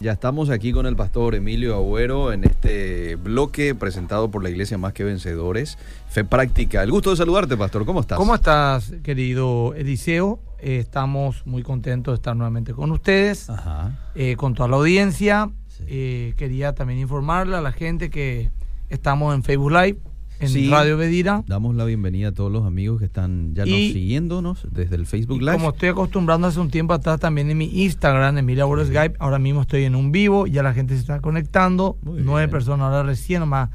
[0.00, 4.78] Ya estamos aquí con el pastor Emilio Agüero en este bloque presentado por la Iglesia
[4.78, 5.76] Más que Vencedores,
[6.08, 6.84] Fe Práctica.
[6.84, 7.84] El gusto de saludarte, pastor.
[7.84, 8.16] ¿Cómo estás?
[8.16, 10.38] ¿Cómo estás, querido Eliseo?
[10.60, 13.98] Eh, estamos muy contentos de estar nuevamente con ustedes, Ajá.
[14.14, 15.50] eh, con toda la audiencia.
[15.66, 15.82] Sí.
[15.88, 18.52] Eh, quería también informarle a la gente que
[18.90, 19.98] estamos en Facebook Live,
[20.40, 20.68] en Sí.
[20.70, 21.42] Radio Bedira.
[21.46, 25.40] Damos la bienvenida a todos los amigos que están ya nos siguiéndonos desde el Facebook
[25.40, 25.52] Live.
[25.54, 29.16] como estoy acostumbrando hace un tiempo atrás también en mi Instagram, en mi labor Skype,
[29.18, 32.50] ahora mismo estoy en un vivo, ya la gente se está conectando, Muy nueve bien.
[32.50, 33.70] personas, ahora recién nomás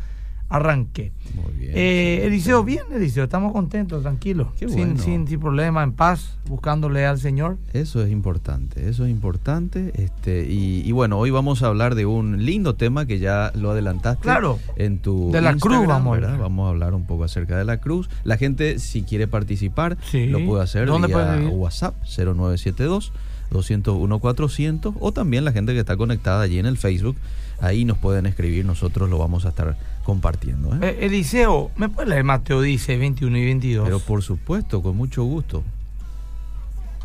[0.54, 1.12] arranqué.
[1.34, 1.72] Muy bien.
[1.76, 2.26] Eh.
[2.26, 5.02] Eliseo, bien, Eliseo, estamos contentos, tranquilos, Qué sin, bueno.
[5.04, 7.58] sin, sin problema, en paz, buscándole al Señor.
[7.74, 9.92] Eso es importante, eso es importante.
[9.96, 13.72] Este, y, y bueno, hoy vamos a hablar de un lindo tema que ya lo
[13.72, 14.60] adelantaste Claro.
[14.76, 16.38] en tu De la Instagram, cruz vamos a ¿verdad?
[16.40, 18.08] Vamos a hablar un poco acerca de la cruz.
[18.24, 20.28] La gente, si quiere participar, Sí.
[20.28, 21.48] lo puede hacer ¿Dónde vía puede?
[21.48, 23.12] WhatsApp 0972
[23.50, 27.16] 201 400 o también la gente que está conectada allí en el Facebook.
[27.60, 30.74] Ahí nos pueden escribir, nosotros lo vamos a estar compartiendo.
[30.76, 30.80] ¿eh?
[30.82, 33.86] Eh, Eliseo, ¿me puedes leer Mateo dice 21 y 22?
[33.86, 35.64] Pero por supuesto, con mucho gusto.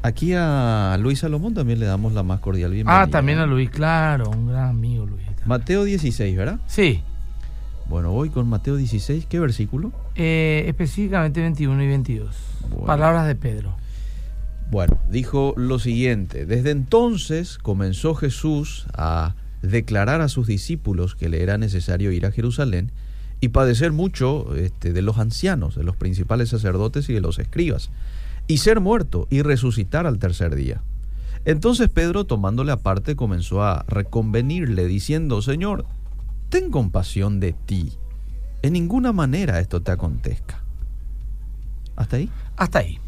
[0.02, 3.02] Aquí a Luis Salomón también le damos la más cordial bienvenida.
[3.02, 5.22] ah, también a Luis, claro, un gran amigo Luis.
[5.44, 6.58] Mateo 16, ¿verdad?
[6.66, 7.02] Sí,
[7.88, 9.26] Bueno, voy con Mateo 16.
[9.26, 9.92] ¿Qué versículo?
[10.14, 12.36] eh, específicamente 21 y 22.
[12.70, 12.86] Bueno.
[12.86, 13.74] Palabras de Pedro.
[14.70, 16.44] Bueno, dijo lo siguiente.
[16.46, 22.32] Desde entonces comenzó Jesús a declarar a sus discípulos que le era necesario ir a
[22.32, 22.92] Jerusalén
[23.40, 27.90] y padecer mucho este, de los ancianos, de los principales sacerdotes y de los escribas,
[28.46, 30.82] y ser muerto y resucitar al tercer día.
[31.44, 35.86] Entonces Pedro, tomándole aparte, comenzó a reconvenirle, diciendo, Señor,
[36.48, 37.92] ten compasión de ti.
[38.62, 40.62] En ninguna manera esto te acontezca.
[41.96, 42.30] ¿Hasta ahí?
[42.56, 42.98] Hasta ahí.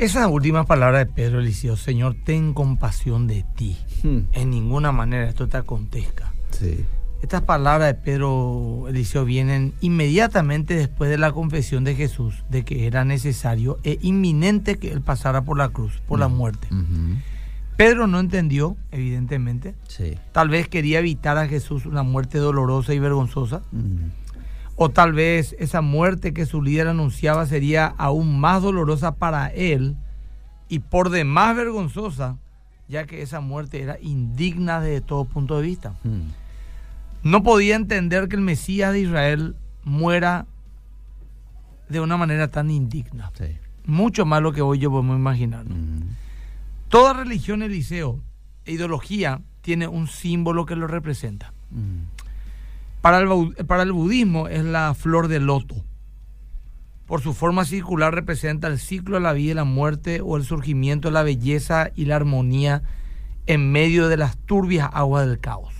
[0.00, 3.76] Esas últimas palabras de Pedro Eliseo, Señor, ten compasión de ti.
[4.02, 6.32] Hmm, En ninguna manera esto te acontezca.
[6.52, 6.84] Sí.
[7.22, 12.86] Estas palabras de Pedro Eliseo vienen inmediatamente después de la confesión de Jesús de que
[12.86, 16.34] era necesario e inminente que él pasara por la cruz, por la Mm.
[16.36, 16.68] muerte.
[17.76, 19.74] Pedro no entendió, evidentemente.
[19.88, 20.14] Sí.
[20.32, 23.62] Tal vez quería evitar a Jesús una muerte dolorosa y vergonzosa.
[23.70, 24.19] Mm.
[24.82, 29.94] O tal vez esa muerte que su líder anunciaba sería aún más dolorosa para él
[30.70, 32.38] y por demás vergonzosa,
[32.88, 35.96] ya que esa muerte era indigna desde todo punto de vista.
[36.02, 36.30] Mm.
[37.24, 39.54] No podía entender que el Mesías de Israel
[39.84, 40.46] muera
[41.90, 43.30] de una manera tan indigna.
[43.36, 43.58] Sí.
[43.84, 45.66] Mucho más lo que hoy yo podemos imaginar.
[45.66, 46.16] Mm.
[46.88, 48.18] Toda religión, Eliseo,
[48.64, 51.52] e ideología tiene un símbolo que lo representa.
[51.70, 52.19] Mm.
[53.00, 55.76] Para el, para el budismo es la flor de loto.
[57.06, 60.44] Por su forma circular representa el ciclo de la vida y la muerte o el
[60.44, 62.82] surgimiento de la belleza y la armonía
[63.46, 65.74] en medio de las turbias aguas del caos.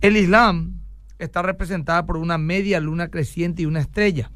[0.00, 0.80] El Islam
[1.18, 4.30] está representada por una media luna creciente y una estrella.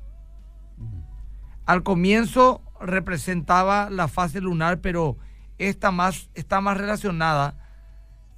[1.67, 5.19] Al comienzo representaba la fase lunar, pero
[5.59, 7.57] esta más, está más relacionada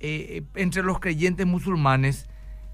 [0.00, 2.28] eh, entre los creyentes musulmanes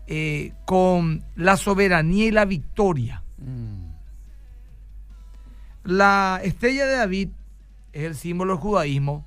[0.06, 3.22] eh, con la soberanía y la victoria.
[3.38, 3.92] Mm.
[5.84, 7.28] La estrella de David
[7.92, 9.24] es el símbolo del judaísmo.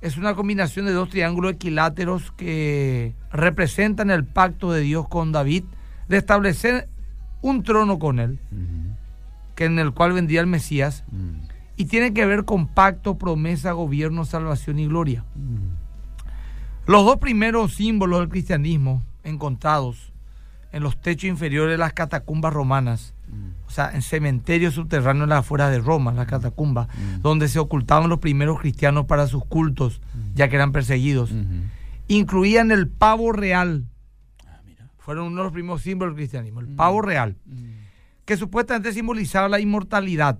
[0.00, 5.64] Es una combinación de dos triángulos equiláteros que representan el pacto de Dios con David
[6.08, 6.88] de establecer
[7.40, 8.38] un trono con él,
[9.54, 11.46] que en el cual vendría el Mesías, Mm.
[11.76, 15.24] y tiene que ver con pacto, promesa, gobierno, salvación y gloria.
[15.34, 16.90] Mm.
[16.90, 20.12] Los dos primeros símbolos del cristianismo encontrados
[20.74, 23.66] en los techos inferiores de las catacumbas romanas, Mm.
[23.66, 27.22] o sea, en cementerios subterráneos en las afueras de Roma, las catacumbas, Mm.
[27.22, 30.00] donde se ocultaban los primeros cristianos para sus cultos,
[30.34, 31.42] ya que eran perseguidos, Ujú.
[32.08, 33.86] incluían el pavo real.
[34.46, 34.90] Ah, mira.
[34.98, 37.64] Fueron uno de los primeros símbolos del cristianismo, el pavo real, Mm.
[38.24, 40.38] que supuestamente simbolizaba la inmortalidad.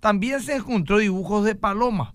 [0.00, 2.14] También se encontró dibujos de paloma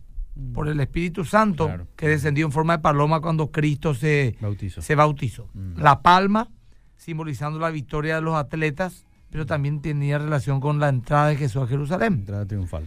[0.54, 1.88] por el Espíritu Santo, Claro.
[1.96, 4.82] que descendió en forma de paloma cuando Cristo se, Bautizo.
[4.82, 5.48] se bautizó.
[5.54, 5.78] Mm.
[5.80, 6.50] La palma,
[6.98, 11.64] simbolizando la victoria de los atletas, pero también tenía relación con la entrada de Jesús
[11.64, 12.14] a Jerusalén.
[12.14, 12.86] Entrada triunfal.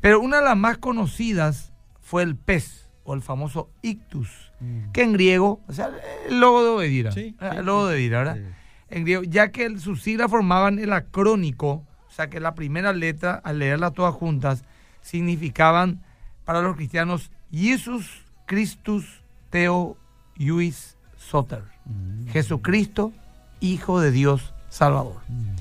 [0.00, 4.52] Pero una de las más conocidas fue el pez, o el famoso ictus,
[4.94, 5.90] que en griego, o sea,
[6.28, 8.36] el logo de Obedira, Sí, eh, sí, el logo de Obedira, ¿verdad?
[8.36, 8.42] Sí.
[8.90, 12.92] En griego, ya que el- sus siglas formaban el acrónico, o sea que la primera
[12.94, 14.64] letra, al leerlas todas juntas,
[15.02, 16.02] significaban
[16.44, 19.96] para los cristianos Jesus Christus Theo
[20.36, 22.28] Iuis Soter, Mm.
[22.28, 23.12] Jesucristo,
[23.60, 25.16] Hijo de Dios Salvador.
[25.28, 25.54] Mm.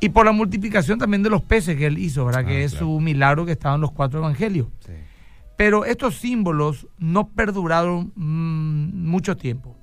[0.00, 2.42] Y por la multiplicación también de los peces que él hizo, ¿verdad?
[2.44, 2.86] Ah, que es claro.
[2.86, 4.66] su milagro que estaba en los cuatro evangelios.
[4.84, 4.92] Sí.
[5.56, 9.76] Pero estos símbolos no perduraron mm, mucho tiempo.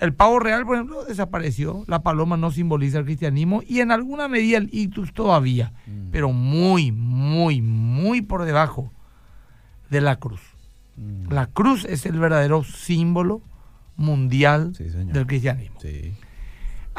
[0.00, 1.84] El pavo real, por ejemplo, desapareció.
[1.86, 6.08] La paloma no simboliza el cristianismo y en alguna medida el ictus todavía, Mm.
[6.10, 8.92] pero muy, muy, muy por debajo
[9.90, 10.40] de la cruz.
[10.96, 11.32] Mm.
[11.32, 13.42] La cruz es el verdadero símbolo
[13.96, 15.78] mundial Sí, del cristianismo.
[15.80, 16.14] Sí.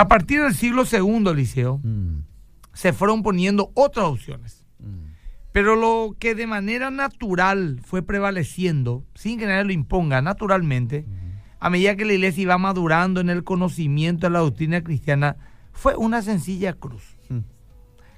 [0.03, 2.25] A partir del siglo II, Eliseo, Mm.
[2.73, 4.67] se fueron poniendo otras opciones.
[4.79, 5.13] Mm.
[5.53, 11.05] Pero lo que de manera natural fue prevaleciendo, sin que nadie lo imponga, naturalmente,
[11.61, 15.37] a medida que la iglesia iba madurando en el conocimiento de la doctrina cristiana,
[15.71, 17.15] fue una sencilla cruz.
[17.29, 17.39] Mm.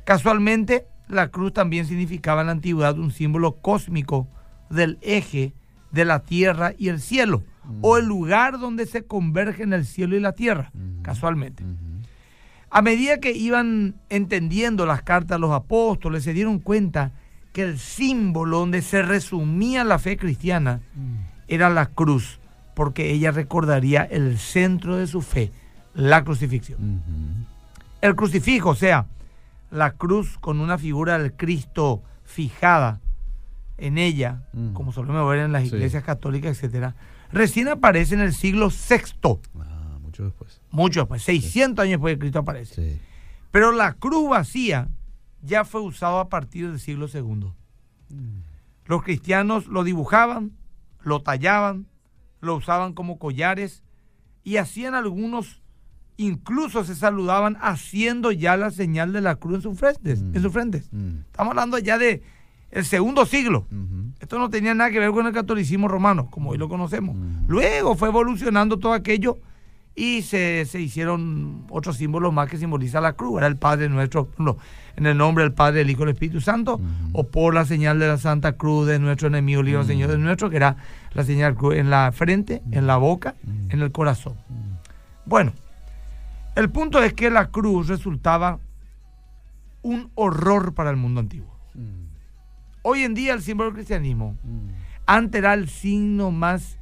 [0.05, 4.27] Casualmente, la cruz también significaba en la antigüedad un símbolo cósmico
[4.71, 5.53] del eje
[5.91, 7.43] de la tierra y el cielo,
[7.81, 10.71] o el lugar donde se convergen el cielo y la tierra,
[11.01, 11.63] casualmente.
[12.69, 17.11] A medida que iban entendiendo las cartas de los apóstoles, se dieron cuenta
[17.53, 20.81] que el símbolo donde se resumía la fe cristiana
[21.47, 22.39] era la cruz,
[22.73, 25.51] porque ella recordaría el centro de su fe,
[25.93, 27.45] la crucifixión.
[28.01, 29.05] El crucifijo, o sea,
[29.71, 32.99] la cruz con una figura del Cristo fijada
[33.77, 34.73] en ella, Mm.
[34.73, 35.75] como solemos ver en las Sí.
[35.75, 36.95] iglesias católicas, etcétera,
[37.31, 40.61] recién aparece en el siglo VI, Ah, mucho después.
[40.71, 42.75] mucho después, 600 años después de Cristo aparece.
[42.93, 43.01] Sí.
[43.51, 44.89] Pero la cruz vacía
[45.41, 47.51] ya fue usado a partir del siglo II.
[48.85, 50.51] Los cristianos lo dibujaban,
[51.01, 51.87] lo tallaban,
[52.41, 53.83] lo usaban como collares
[54.43, 55.61] y hacían algunos,
[56.17, 60.21] incluso se saludaban haciendo ya la señal de la cruz en sus frentes.
[60.21, 60.35] Mm.
[60.35, 60.89] En sus frentes.
[60.91, 61.19] Mm.
[61.31, 62.21] Estamos hablando ya de
[62.71, 63.67] el segundo siglo.
[64.19, 67.15] Esto no tenía nada que ver con el catolicismo romano, como hoy lo conocemos.
[67.47, 69.37] Luego fue evolucionando todo aquello
[69.95, 73.37] y se, se hicieron otros símbolos más que simbolizan la cruz.
[73.37, 74.57] Era el Padre nuestro, no,
[74.97, 76.81] en el nombre del Padre, del Hijo y del Espíritu Santo,
[77.13, 79.87] o por la señal de la Santa Cruz de nuestro enemigo, libre Mm.
[79.87, 80.77] Señor de nuestro, que era
[81.13, 83.35] la señal cruz en la frente, en la boca,
[83.69, 84.33] en el corazón.
[85.25, 85.53] Bueno,
[86.55, 88.59] el punto es que la cruz resultaba
[89.81, 91.54] un horror para el mundo antiguo.
[92.85, 92.89] Mm.
[92.89, 94.69] Hoy en día el símbolo del cristianismo Mm.
[95.07, 96.77] antes era el signo más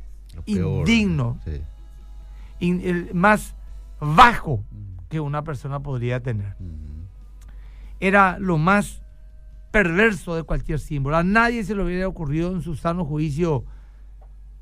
[0.45, 1.39] peor, Indigno.
[1.45, 1.61] Sí.
[2.59, 3.55] in- el más
[3.99, 5.07] bajo Mm.
[5.09, 6.55] que una persona podría tener.
[6.59, 7.07] Ujú.
[7.99, 9.01] Era lo más
[9.71, 11.17] perverso de cualquier símbolo.
[11.17, 13.65] A nadie se le hubiera ocurrido en su sano juicio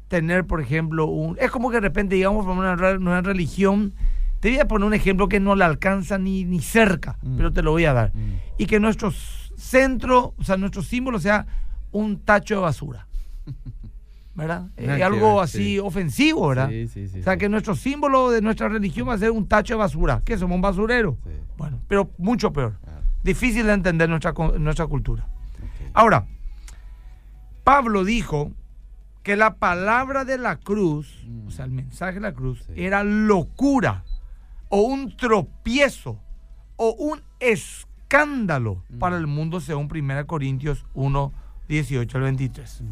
[0.07, 1.37] tener, por ejemplo, un...
[1.39, 3.93] Es como que de repente, digamos, por una, una religión,
[4.39, 7.37] te voy a poner un ejemplo que no le alcanza ni, ni cerca, Mm.
[7.37, 8.11] pero te lo voy a dar.
[8.15, 8.33] Mm.
[8.57, 11.45] Y que nuestro s- centro, o sea, nuestro símbolo sea
[11.91, 13.07] un tacho de basura.
[14.33, 14.69] ¿Verdad?
[14.77, 15.79] Es que algo ver, así sí.
[15.79, 16.69] ofensivo, ¿verdad?
[16.69, 17.39] Sí, sí, sí, o sea, sí.
[17.39, 20.21] que nuestro símbolo de nuestra religión va a ser un tacho de basura.
[20.23, 21.17] ¿Qué somos un basurero?
[21.23, 21.31] Sí.
[21.57, 22.77] Bueno, pero mucho peor.
[22.81, 23.01] Claro.
[23.23, 25.27] Difícil de entender nuestra, nuestra cultura.
[25.93, 26.25] Ahora,
[27.63, 28.51] Pablo dijo
[29.21, 31.47] que la palabra de la cruz, Mm.
[31.47, 34.05] o sea, el mensaje de la cruz, era locura
[34.69, 36.17] o un tropiezo
[36.77, 38.99] o un escándalo Mm.
[38.99, 41.33] para el mundo según 1 Corintios 1,
[41.69, 42.81] 18 al 23.
[42.81, 42.89] Ujú.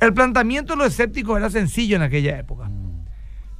[0.00, 2.68] El planteamiento de los escépticos era sencillo en aquella época.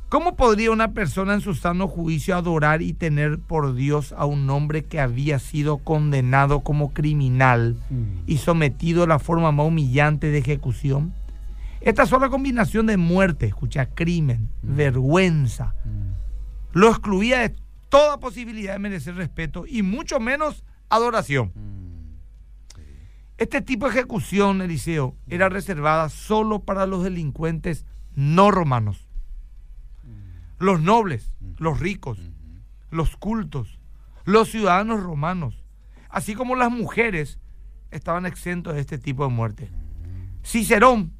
[0.08, 4.50] ¿Cómo podría una persona en su sano juicio adorar y tener por Dios a un
[4.50, 7.76] hombre que había sido condenado como criminal
[8.26, 11.14] y sometido a la forma más humillante de ejecución?
[11.80, 15.74] Esta sola combinación de muerte, escucha, crimen, vergüenza,
[16.72, 17.54] lo excluía de
[17.88, 21.52] toda posibilidad de merecer respeto y mucho menos adoración.
[21.54, 21.82] Mm.
[23.38, 29.08] Este tipo de ejecución, Eliseo, era reservada solo para los delincuentes no romanos.
[30.58, 32.30] Los nobles, los ricos, Ujú.
[32.90, 33.80] los cultos,
[34.24, 35.64] los ciudadanos romanos,
[36.08, 37.40] así como las mujeres,
[37.90, 39.70] estaban exentos de este tipo de muerte.
[40.44, 41.12] Cicerón,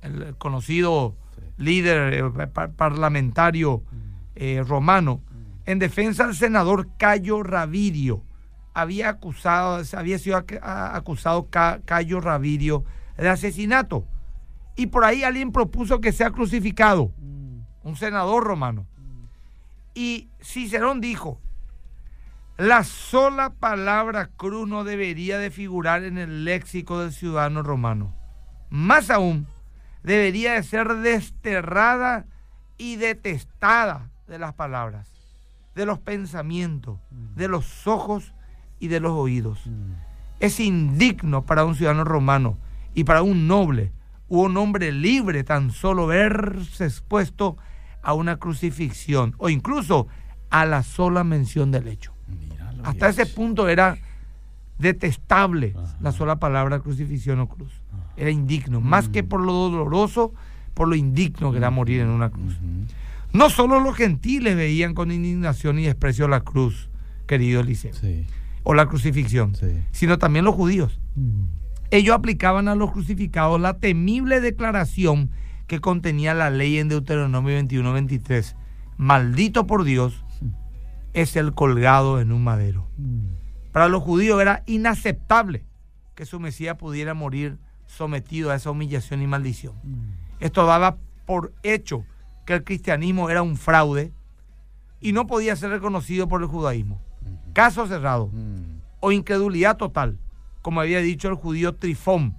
[0.00, 1.16] el conocido
[1.58, 3.82] líder eh, par- parlamentario
[4.34, 5.20] eh, romano,
[5.66, 8.24] en defensa del senador Cayo Ravirio,
[8.74, 12.84] había acusado, había sido acusado Ca- Cayo Ravirio
[13.16, 14.06] de asesinato.
[14.76, 17.60] Y por ahí alguien propuso que sea crucificado, Mm.
[17.84, 18.86] un senador romano.
[19.94, 21.38] Y Cicerón dijo,
[22.56, 28.14] la sola palabra cruz no debería de figurar en el léxico del ciudadano romano.
[28.70, 29.46] Más aún,
[30.02, 32.24] debería de ser desterrada
[32.78, 35.10] y detestada de las palabras,
[35.74, 38.32] de los pensamientos, de los ojos
[38.82, 39.60] y de los oídos.
[39.64, 39.92] Mm.
[40.40, 42.58] Es indigno para un ciudadano romano
[42.94, 43.92] y para un noble
[44.28, 47.56] u un hombre libre tan solo verse expuesto
[48.02, 50.08] a una crucifixión o incluso
[50.50, 52.12] a la sola mención del hecho.
[52.26, 53.18] Míralo, Hasta Dios.
[53.20, 53.96] ese punto era
[54.78, 55.96] detestable Ajá.
[56.00, 57.72] la sola palabra crucifixión o cruz.
[57.92, 58.02] Ajá.
[58.16, 60.34] era indigno, más que por lo doloroso,
[60.74, 62.58] por lo indigno que era morir en una cruz.
[63.32, 66.90] No solo los gentiles veían con indignación y desprecio la cruz,
[67.26, 67.92] querido Eliseo,
[68.62, 69.54] o la crucifixión,
[69.90, 71.00] sino también los judíos.
[71.90, 75.30] Ellos aplicaban a los crucificados la temible declaración
[75.66, 78.56] que contenía la ley en Deuteronomio 21-23.
[78.96, 80.24] Maldito por Dios
[81.12, 82.88] es el colgado en un madero.
[83.72, 85.64] Para los judíos era inaceptable
[86.14, 89.74] que su Mesías pudiera morir sometido a esa humillación y maldición.
[90.40, 92.04] Esto daba por hecho
[92.46, 94.12] que el cristianismo era un fraude
[95.00, 97.00] y no podía ser reconocido por el judaísmo.
[97.52, 98.30] Caso cerrado
[99.00, 100.18] o incredulidad total,
[100.62, 102.36] como había dicho el judío Trifón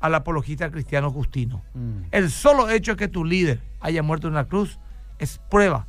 [0.00, 1.62] al apologista cristiano Justino.
[2.10, 4.78] El solo hecho de que tu líder haya muerto en la cruz
[5.18, 5.86] es prueba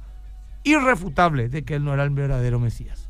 [0.63, 3.09] irrefutable de que él no era el verdadero Mesías.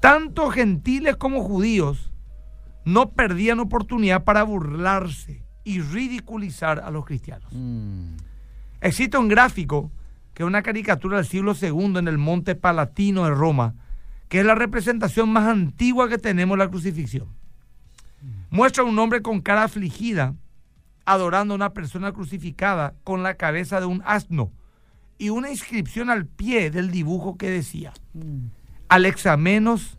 [0.00, 2.12] Tanto gentiles como judíos
[2.84, 7.50] no perdían oportunidad para burlarse y ridiculizar a los cristianos.
[7.52, 8.16] Mm.
[8.80, 9.90] Existe un gráfico
[10.34, 13.74] que es una caricatura del siglo II en el Monte Palatino de Roma,
[14.34, 17.28] que es la representación más antigua que tenemos de la crucifixión.
[18.50, 20.34] Muestra un hombre con cara afligida
[21.04, 24.50] adorando a una persona crucificada con la cabeza de un asno
[25.18, 27.92] y una inscripción al pie del dibujo que decía.
[28.88, 29.98] Alexamenos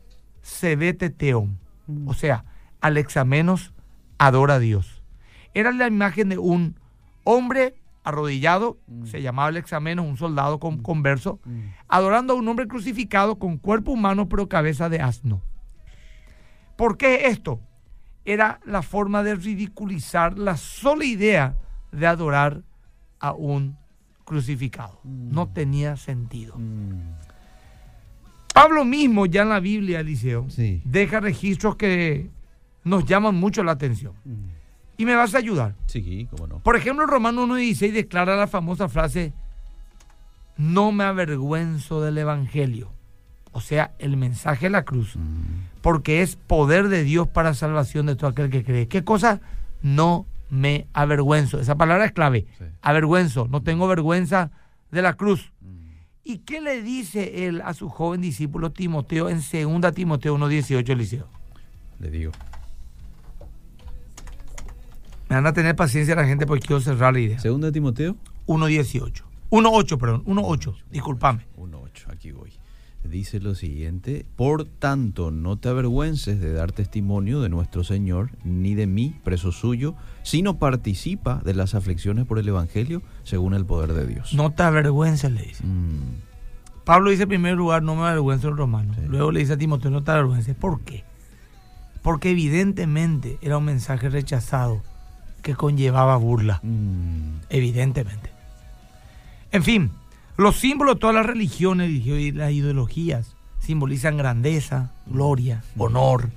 [1.18, 2.06] teon, mm.
[2.10, 2.44] o sea,
[2.82, 3.74] Alexamenos
[4.18, 5.02] adora a Dios.
[5.54, 6.78] Era la imagen de un
[7.24, 7.74] hombre
[8.06, 9.08] arrodillado, mm.
[9.08, 11.40] se llamaba Alexamenos, un soldado con, converso,
[11.88, 15.42] adorando a un hombre crucificado con cuerpo humano pero cabeza de asno.
[16.78, 17.60] ¿Por qué esto?
[18.24, 21.58] Era la forma de ridiculizar la sola idea
[21.92, 22.64] de adorar
[23.20, 23.78] a un
[24.24, 25.00] crucificado.
[25.04, 25.54] No mm.
[25.54, 26.56] tenía sentido.
[26.58, 27.16] Mm.
[28.54, 30.48] Pablo mismo, ya en la Biblia, Eliseo,
[30.86, 32.30] deja registros que
[32.86, 34.14] nos llaman mucho la atención.
[34.98, 35.02] Mm.
[35.02, 35.76] Y me vas a ayudar.
[35.88, 36.60] Sí, cómo no.
[36.60, 39.34] Por ejemplo, Romano 1.16 declara la famosa frase,
[40.58, 42.92] no me avergüenzo del Evangelio.
[43.52, 45.18] O sea, el mensaje de la cruz.
[45.82, 48.88] Porque es poder de Dios para salvación de todo aquel que cree.
[48.88, 49.40] ¿Qué cosa?
[49.82, 51.60] No me avergüenzo.
[51.60, 52.48] Esa palabra es clave.
[52.82, 53.48] Avergüenzo.
[53.48, 54.52] No tengo vergüenza
[54.92, 55.54] de la cruz.
[55.62, 55.76] Mm.
[56.26, 61.28] ¿Y qué le dice él a su joven discípulo Timoteo en 2 Timoteo 1.18, Eliseo?
[62.00, 62.32] Le digo.
[65.30, 67.40] Me van a tener paciencia la gente porque quiero cerrar la idea.
[67.40, 68.16] ¿Segunda Timoteo?
[68.48, 69.24] 1.18.
[69.50, 70.24] 1.8, perdón.
[70.26, 70.76] 1.8.
[70.92, 71.48] Disculpame.
[71.58, 72.52] 1.8, aquí voy
[73.10, 78.76] dice lo siguiente, por tanto no te avergüences de dar testimonio de nuestro Señor, ni
[78.76, 83.94] de mí, preso suyo, sino participa de las aflicciones por el Evangelio según el poder
[83.94, 84.34] de Dios.
[84.34, 85.64] No te avergüences, le dice.
[85.64, 86.84] Mm.
[86.84, 88.94] Pablo dice en primer lugar, no me avergüenzo el romano.
[89.08, 90.56] Luego le dice a Timoteo, no te avergüences.
[90.56, 91.04] ¿Por qué?
[92.04, 94.84] Porque evidentemente era un mensaje rechazado
[95.46, 96.60] que conllevaba burla.
[96.64, 97.42] Mm.
[97.50, 98.32] Evidentemente.
[99.52, 99.92] En fin,
[100.38, 106.32] los símbolos de todas las religiones y las ideologías simbolizan grandeza, gloria, honor.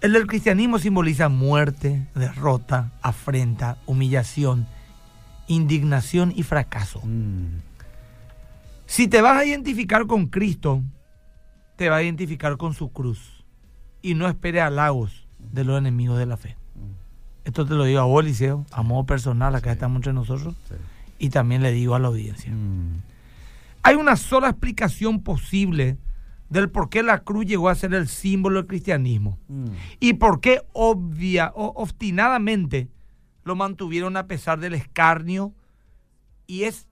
[0.00, 4.66] El del cristianismo simboliza muerte, derrota, afrenta, humillación,
[5.46, 7.00] indignación y fracaso.
[7.04, 7.60] Mm.
[8.86, 10.82] Si te vas a identificar con Cristo,
[11.76, 13.44] te vas a identificar con su cruz.
[14.02, 16.57] Y no espere halagos de los enemigos de la fe.
[17.48, 20.54] Esto te lo digo a vos, Liceo, a modo personal, acá estamos entre nosotros
[21.18, 22.52] y también le digo a la audiencia.
[22.52, 23.00] Mm.
[23.82, 25.96] Hay una sola explicación posible
[26.50, 29.64] del por qué la cruz llegó a ser el símbolo del cristianismo mm.
[29.98, 32.90] y por qué obvia, o, obstinadamente
[33.44, 35.54] lo mantuvieron a pesar del escarnio
[36.46, 36.86] y es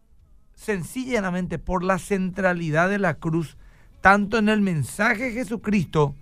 [0.55, 3.59] sencillamente por la centralidad de la cruz
[4.01, 6.15] tanto en el mensaje de Jesucristo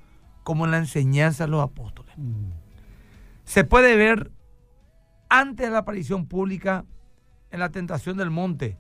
[0.43, 2.13] como en la enseñanza de los apóstoles.
[2.17, 2.64] Mm.
[3.45, 4.33] Se puede ver
[5.29, 6.85] antes de la aparición pública
[7.51, 8.79] en la tentación del monte,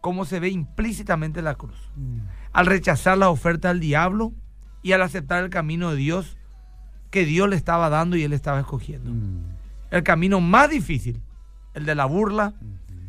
[0.00, 1.90] cómo se ve implícitamente la cruz.
[1.96, 2.18] Mm.
[2.52, 4.32] Al rechazar la oferta del diablo
[4.82, 6.36] y al aceptar el camino de Dios
[7.10, 9.10] que Dios le estaba dando y él estaba escogiendo.
[9.10, 9.44] Mm.
[9.90, 11.22] El camino más difícil,
[11.74, 12.54] el de la burla,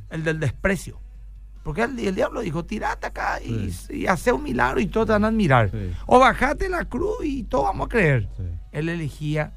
[0.10, 1.00] el del desprecio.
[1.64, 5.30] Porque el, diablo dijo, tirate acá y, hace un milagro y todos te van a
[5.30, 5.72] admirar.
[6.06, 8.28] O bajate la cruz y todos vamos a creer.
[8.74, 9.54] Él elegía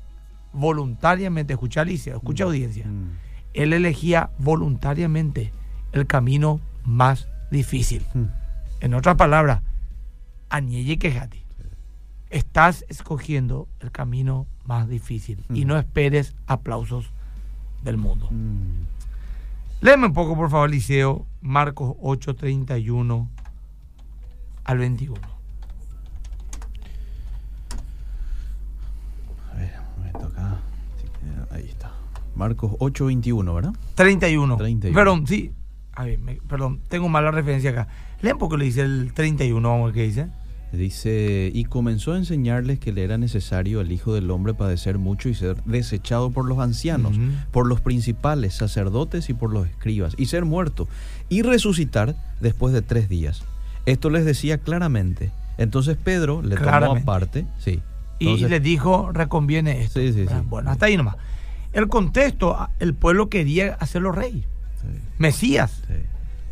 [0.53, 2.49] voluntariamente, escucha Alicia, escucha mm.
[2.49, 2.87] audiencia
[3.57, 5.51] él elegía voluntariamente
[5.93, 8.05] el camino más difícil.
[8.15, 8.27] Hmm.
[8.81, 9.63] En otras palabras,
[10.51, 11.43] añeye quejati.
[12.29, 17.11] Estás escogiendo el camino más difícil y no esperes aplausos
[17.83, 18.29] del mundo.
[19.81, 23.31] Léeme un poco, por favor, Liceo, Marcos 8, 31
[24.65, 25.21] al 21.
[29.53, 30.59] A ver, un momento acá.
[31.57, 31.93] Ahí está.
[32.35, 33.73] Marcos 8:21, ¿verdad?
[33.95, 34.57] 31.
[34.57, 34.95] 31.
[34.95, 35.53] Perdón, sí.
[35.95, 37.89] A ver, me- perdón, tengo mala referencia acá.
[38.21, 40.29] Leen porque le dice el 31, vamos a ver qué dice.
[40.73, 45.29] Dice, y comenzó a enseñarles que le era necesario al Hijo del Hombre padecer mucho
[45.31, 47.17] y ser desechado por los ancianos,
[47.51, 50.87] por los principales sacerdotes y por los escribas, y ser muerto,
[51.31, 53.43] y resucitar después de tres días.
[53.87, 55.31] Esto les decía claramente.
[55.57, 56.69] Entonces Pedro le tomó
[57.01, 57.81] aparte, sí.
[58.19, 60.01] Y les dijo, reconviene esto.
[60.01, 60.35] Sí, sí, sí.
[60.47, 61.17] Bueno, hasta ahí nomás.
[61.77, 64.45] El contexto, el pueblo quería hacerlo rey.
[64.81, 65.95] Sí, Mesías, sí,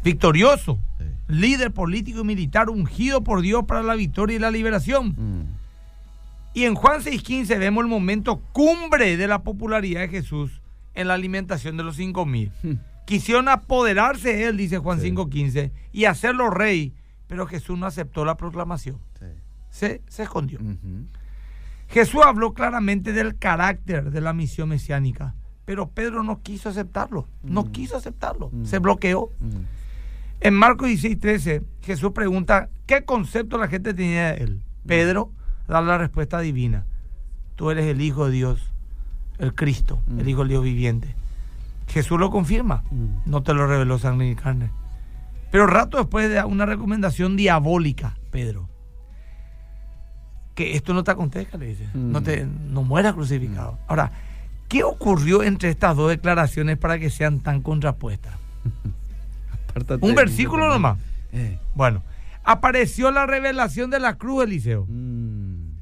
[0.03, 1.05] victorioso, sí.
[1.29, 5.09] líder político y militar, ungido por Dios para la victoria y la liberación.
[5.17, 5.45] Mm,
[6.55, 10.61] Y en Juan 6.15 vemos el momento cumbre de la popularidad de Jesús
[10.95, 12.79] en la alimentación de los 5.000.
[13.07, 15.11] Quisieron apoderarse de él, dice Juan Sí.
[15.11, 16.93] 5.15, y hacerlo rey,
[17.29, 18.99] pero Jesús no aceptó la proclamación.
[19.71, 20.61] Se, se escondió.
[21.95, 27.63] Jesús habló claramente del carácter de la misión mesiánica, pero Pedro no quiso aceptarlo, no
[27.63, 27.71] Mm.
[27.71, 28.65] quiso aceptarlo, Mm.
[28.65, 29.31] se bloqueó.
[29.39, 29.61] Mm,
[30.41, 34.63] En Marcos 16, 13, Jesús pregunta qué concepto la gente tenía de él.
[34.87, 35.31] Pedro
[35.69, 36.85] da la respuesta divina.
[37.55, 38.61] Tú eres el Hijo de Dios,
[39.39, 41.15] el Cristo, el Hijo del Dios viviente.
[41.89, 42.83] Jesús lo confirma.
[43.25, 44.71] No te lo reveló sangre ni carne.
[45.51, 48.69] Pero rato después da una recomendación diabólica, Pedro.
[50.55, 51.89] Que esto no te acontezca, le dice.
[51.95, 52.13] Mm.
[52.13, 53.79] No, te, no mueras crucificado.
[53.89, 54.13] Ahora,
[54.69, 58.35] ¿qué ocurrió entre estas dos declaraciones para que sean tan contrapuestas?
[60.01, 60.99] Un versículo nomás.
[61.33, 61.59] Eh.
[61.75, 62.03] Bueno,
[62.45, 64.87] apareció la revelación de la cruz, Eliseo.
[64.89, 65.73] Mm,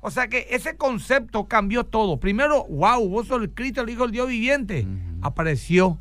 [0.00, 2.18] O sea que ese concepto cambió todo.
[2.18, 4.86] Primero, wow, vos sos el Cristo, el Hijo del Dios viviente.
[4.86, 5.18] Ujú.
[5.20, 5.98] Apareció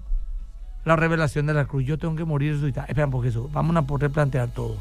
[0.85, 1.83] la revelación de la cruz.
[1.83, 2.85] Yo tengo que morir y resucitar.
[2.87, 3.51] Espera por Jesús.
[3.51, 4.77] Vamos a poder replantear todo.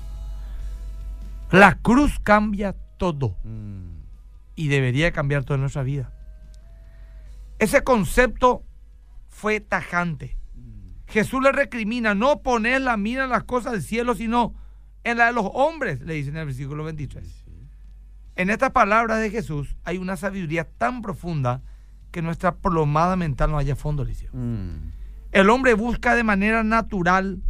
[1.51, 3.37] La cruz cambia todo.
[3.45, 3.87] mm,
[4.57, 6.13] Y debería cambiar toda nuestra vida.
[7.59, 8.65] Ese concepto
[9.29, 10.37] fue tajante.
[11.09, 14.55] Jesús le recrimina no poner la mira en las cosas del cielo, sino
[15.05, 17.45] en la de los hombres, le dice en el versículo 23.
[18.35, 21.63] En estas palabras de Jesús hay una sabiduría tan profunda
[22.11, 24.31] que nuestra plomada mental no haya fondo, Eliseo.
[24.33, 24.93] mm.
[25.33, 27.43] El hombre busca de manera natural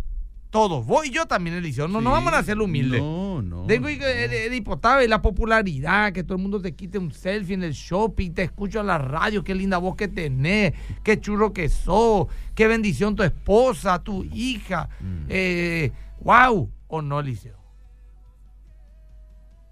[0.57, 0.83] todo.
[0.83, 1.87] Vos y yo también, Eliseo.
[1.87, 2.15] No, no Sí.
[2.15, 2.99] vamos a hacerlo humilde.
[2.99, 3.67] No, no.
[3.67, 4.01] Tengo y no.
[4.01, 7.73] que el hipotave, la popularidad, que todo el mundo te quite un selfie en el
[7.73, 12.27] shopping, te escucho en la radio, qué linda voz que tenés, qué churro que sos,
[12.55, 14.89] qué bendición tu esposa, tu hija.
[15.01, 15.27] Mm.
[15.29, 17.57] Eh, wow, o no, Eliseo.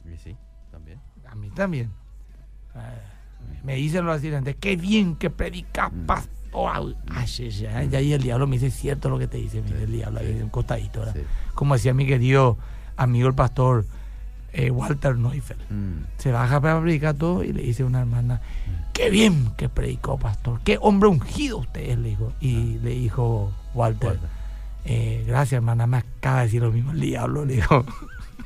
[0.05, 0.37] Y sí,
[0.70, 1.01] también.
[1.27, 1.90] A mí también.
[2.75, 2.79] Eh,
[3.64, 6.07] me dicen los asistentes, qué bien que predicas, Mm.
[6.07, 6.34] pastor.
[6.54, 9.82] Ay, ay, ay, Y ahí el diablo me dice, cierto lo que te dice, mire,
[9.84, 11.04] el diablo ahí un costadito.
[11.12, 11.20] Sí.
[11.54, 12.56] Como decía mi querido
[12.96, 13.84] amigo el pastor
[14.52, 15.60] eh, Walter Neufeld.
[15.68, 18.40] Mm, Se baja para predicar todo y le dice a una hermana,
[18.92, 22.32] qué bien que predicó, pastor, qué hombre ungido usted es, le dijo.
[22.40, 24.28] Y le dijo Walter, Walter.
[24.84, 27.84] "Eh, gracias hermana, me acaba de decir lo mismo el diablo, le dijo.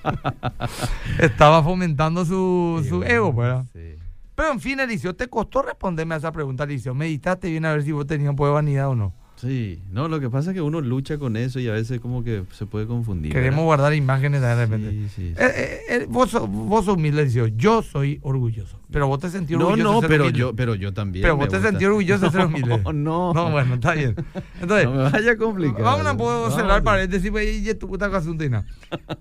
[1.19, 3.65] Estaba fomentando su, sí, su bueno, ego, ¿verdad?
[3.73, 3.95] sí.
[4.39, 6.95] Pero en fin, Eliseo, ¿te costó responderme a esa pregunta, Eliseo?
[6.95, 9.13] ¿Meditaste bien a ver si vos tenías un poco de vanidad o no?
[9.35, 12.23] Sí, no, lo que pasa es que uno lucha con eso y a veces como
[12.23, 13.33] que se puede confundir.
[13.33, 13.65] Queremos ¿verdad?
[13.65, 14.91] guardar imágenes de repente.
[14.93, 15.35] Sí, sí, sí.
[15.37, 17.49] Eh, eh, eh, vos, sos- vos sos humilde, Eliseo.
[17.49, 18.79] Yo soy orgulloso.
[18.93, 19.91] Pero vos te sentís No, orgulloso.
[19.93, 20.39] no, de ser pero humilde.
[20.39, 21.23] yo, pero yo también.
[21.25, 22.79] Pero vos te sentís orgulloso de ser humilde.
[22.85, 23.33] No, no.
[23.35, 24.15] No, bueno, está bien.
[24.61, 25.83] Entonces, No me vaya a complicar.
[25.83, 28.09] vamos a poder cerrar paréntesis pues, y tu puta.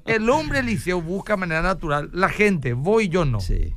[0.05, 3.39] El hombre Eliseo busca de manera natural, la gente, vos y yo no.
[3.39, 3.73] Sí,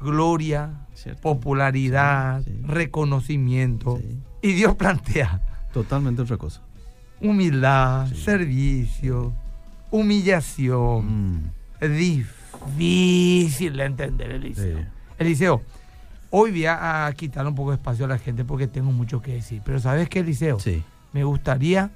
[0.00, 1.20] Gloria, cierto.
[1.20, 2.62] popularidad, Sí, sí.
[2.66, 3.98] reconocimiento.
[3.98, 4.18] Sí.
[4.42, 5.40] Y Dios plantea
[5.72, 6.62] Totalmente otra cosa.
[7.20, 9.32] humildad, servicio,
[9.90, 11.36] humillación.
[11.36, 14.78] Mm, Es difícil de entender, Eliseo.
[15.18, 15.62] Eliseo,
[16.30, 19.32] hoy voy a, quitar un poco de espacio a la gente porque tengo mucho que
[19.34, 19.62] decir.
[19.64, 20.58] Pero ¿sabes qué, Eliseo?
[20.60, 20.82] Sí.
[21.12, 21.90] Me gustaría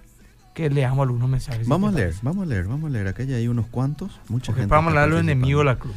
[0.54, 1.66] que leamos algunos mensajes.
[1.68, 3.08] Vamos a leer, vamos a leer, vamos a leer.
[3.08, 4.20] Acá ya hay unos cuantos.
[4.28, 4.74] Mucha Porque gente.
[4.74, 5.96] vamos a de los enemigos de la cruz.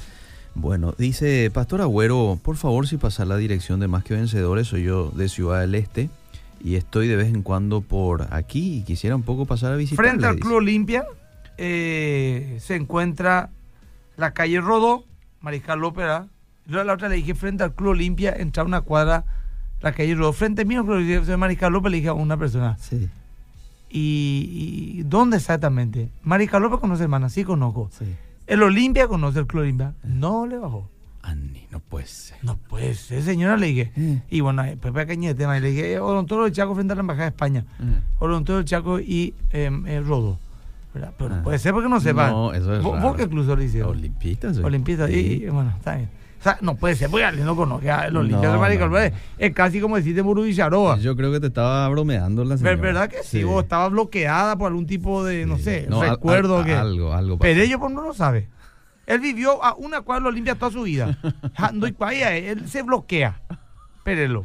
[0.59, 4.83] Bueno, dice Pastor Agüero, por favor, si pasar la dirección de Más que Vencedores, soy
[4.83, 6.09] yo de Ciudad del Este
[6.59, 10.03] y estoy de vez en cuando por aquí y quisiera un poco pasar a visitar.
[10.03, 11.05] Frente al Club Olimpia
[11.57, 13.51] eh, se encuentra
[14.15, 15.03] la calle Rodó,
[15.41, 16.05] Mariscal López.
[16.65, 19.25] Yo a la otra le dije, frente al Club Olimpia, entrar una cuadra,
[19.81, 20.33] la calle Rodó.
[20.33, 22.77] Frente mío, Mariscal López, le dije a una persona.
[22.79, 23.07] Sí,
[23.91, 26.09] ¿Y, y dónde exactamente?
[26.23, 27.91] Mariscal López conoce, hermana, sí conozco.
[27.95, 28.05] sí.
[28.47, 29.93] El Olimpia conoce el Club Olimpia.
[30.03, 30.89] No le bajó.
[31.21, 32.37] Ani, no puede ser.
[32.41, 33.91] No puede ser, señora, le dije.
[33.97, 37.25] Eh, Y bueno, eh, Pepe Cañete, le dije, Odontólogo del Chaco frente a la Embajada
[37.25, 37.65] de España.
[37.81, 37.99] eh.
[38.19, 40.39] Odontólogo del Chaco y eh, eh, Rodo.
[40.93, 41.13] ¿verdad?
[41.17, 41.37] Pero Ah.
[41.37, 42.29] no puede ser porque no sepa.
[42.29, 43.13] No, eso es ¿Vos, raro.
[43.29, 43.89] vos sos, Liceo?
[43.89, 44.55] Olimpistas.
[44.55, 44.63] soy.
[44.63, 45.07] Olimpista.
[45.07, 45.13] Sí.
[45.41, 46.09] Y, y, bueno, está bien.
[46.39, 49.11] O sea, no puede ser, porque alguien no conoce a los limpios No, de Marica.
[49.39, 50.97] Es casi como decirte Murubicharoa.
[50.99, 52.75] Yo creo que te estaba bromeando la señora.
[52.75, 53.43] Ver- ¿Verdad que sí?
[53.43, 55.63] O estaba bloqueada por algún tipo de, no Sí.
[55.63, 56.73] sé, No, recuerdo al- que...
[56.75, 57.39] algo, algo.
[57.39, 58.49] Pero ellos pues, no lo sabe.
[59.07, 61.17] Él vivió a una cuadra lo limpia toda su vida.
[62.11, 63.39] Él se bloquea.
[64.03, 64.43] Pérelo.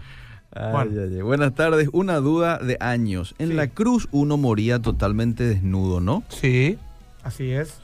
[0.54, 0.88] Ay, Juan.
[0.92, 1.20] ay, ay.
[1.22, 1.88] Buenas tardes.
[1.92, 3.34] Una duda de años.
[3.38, 3.54] En Sí.
[3.54, 6.22] la cruz uno moría totalmente desnudo, ¿no?
[6.28, 6.78] Sí,
[7.22, 7.78] así es.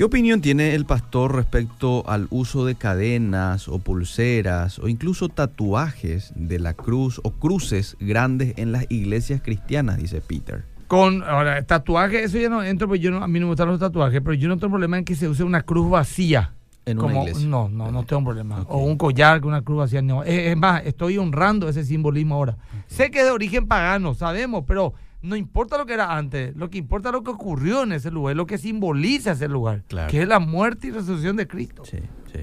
[0.00, 6.32] ¿Qué opinión tiene el pastor respecto al uso de cadenas o pulseras o incluso tatuajes
[6.34, 9.98] de la cruz o cruces grandes en las iglesias cristianas?
[9.98, 10.64] Dice Peter.
[10.86, 13.68] Con, ahora, tatuaje, eso ya no entro, porque yo no, a mí no me gustan
[13.68, 16.54] los tatuajes, pero yo no tengo problema en que se use una cruz vacía.
[16.86, 17.46] En una Como- iglesia.
[17.46, 18.64] No, no, no tengo problema.
[18.68, 20.24] O un collar con una cruz vacía, no.
[20.24, 22.56] Es, es más, estoy honrando ese simbolismo ahora.
[22.86, 26.70] Sé que es de origen pagano, sabemos, pero no importa lo que era antes, lo
[26.70, 30.10] que importa es lo que ocurrió en ese lugar, lo que simboliza ese lugar, Claro.
[30.10, 31.84] que es la muerte y resurrección de Cristo.
[31.84, 31.98] Sí,
[32.32, 32.40] sí.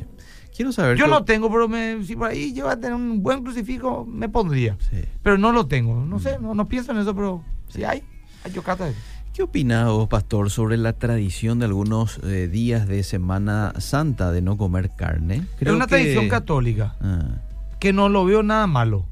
[0.55, 0.97] Quiero saber.
[0.97, 4.05] Yo qué no tengo, pero me- si por ahí yo a tener un buen crucifijo,
[4.05, 4.75] me pondría.
[4.89, 5.03] Sí.
[5.21, 6.03] Pero no lo tengo.
[6.03, 8.01] No sé, no, no pienso en eso, pero si hay,
[8.43, 8.97] hay yo cata eso.
[9.33, 14.41] ¿Qué opina vos, pastor, sobre la tradición de algunos eh, días de Semana Santa de
[14.41, 15.45] no comer carne?
[15.59, 17.37] es una que- tradición católica Ah,
[17.79, 19.05] que no lo veo nada malo.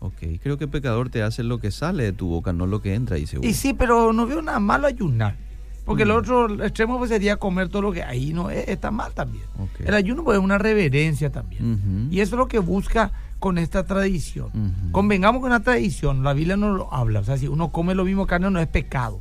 [0.00, 0.40] Ok.
[0.42, 3.16] Creo que pecador te hace lo que sale de tu boca, no lo que entra,
[3.16, 5.36] dice Y sí, pero no veo nada malo ayunar.
[5.84, 6.16] Porque el Mm.
[6.16, 9.44] otro extremo pues, sería comer todo lo que ahí no es, está mal también.
[9.84, 12.08] El ayuno pues, es una reverencia también.
[12.10, 14.50] Y eso es lo que busca con esta tradición.
[14.92, 17.20] Convengamos con la tradición, la Biblia no lo habla.
[17.20, 19.20] O sea, si uno come lo mismo carne no es pecado.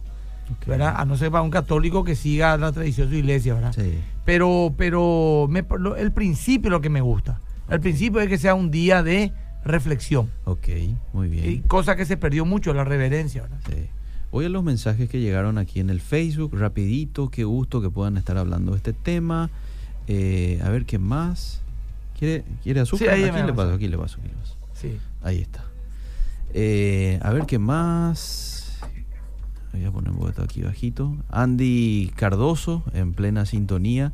[0.66, 0.94] ¿verdad?
[0.98, 3.74] A no ser para un católico que siga la tradición de su iglesia, ¿verdad?
[3.74, 4.00] Sí.
[4.24, 7.40] Pero, pero me- lo- el principio es lo que me gusta.
[7.70, 10.30] El principio es que sea un día de reflexión.
[10.46, 10.68] Ok,
[11.14, 11.52] muy bien.
[11.52, 13.60] Y cosa que se perdió mucho, la reverencia, ¿verdad?
[13.68, 13.90] Sí.
[14.32, 18.18] Voy a los mensajes que llegaron aquí en el Facebook, rapidito, qué gusto que puedan
[18.18, 19.50] estar hablando de este tema.
[20.08, 21.62] Eh, a ver qué más.
[22.18, 23.08] ¿Quiere, quiere azúcar?
[23.08, 24.58] Sí, ahí me aquí le paso, aquí le paso, aquí le paso.
[24.74, 24.98] Sí.
[25.22, 25.64] Ahí está.
[26.54, 28.80] Eh, a ver qué más.
[29.74, 31.16] Voy a poner un poquito aquí bajito.
[31.30, 34.14] Andy Cardoso, en plena sintonía.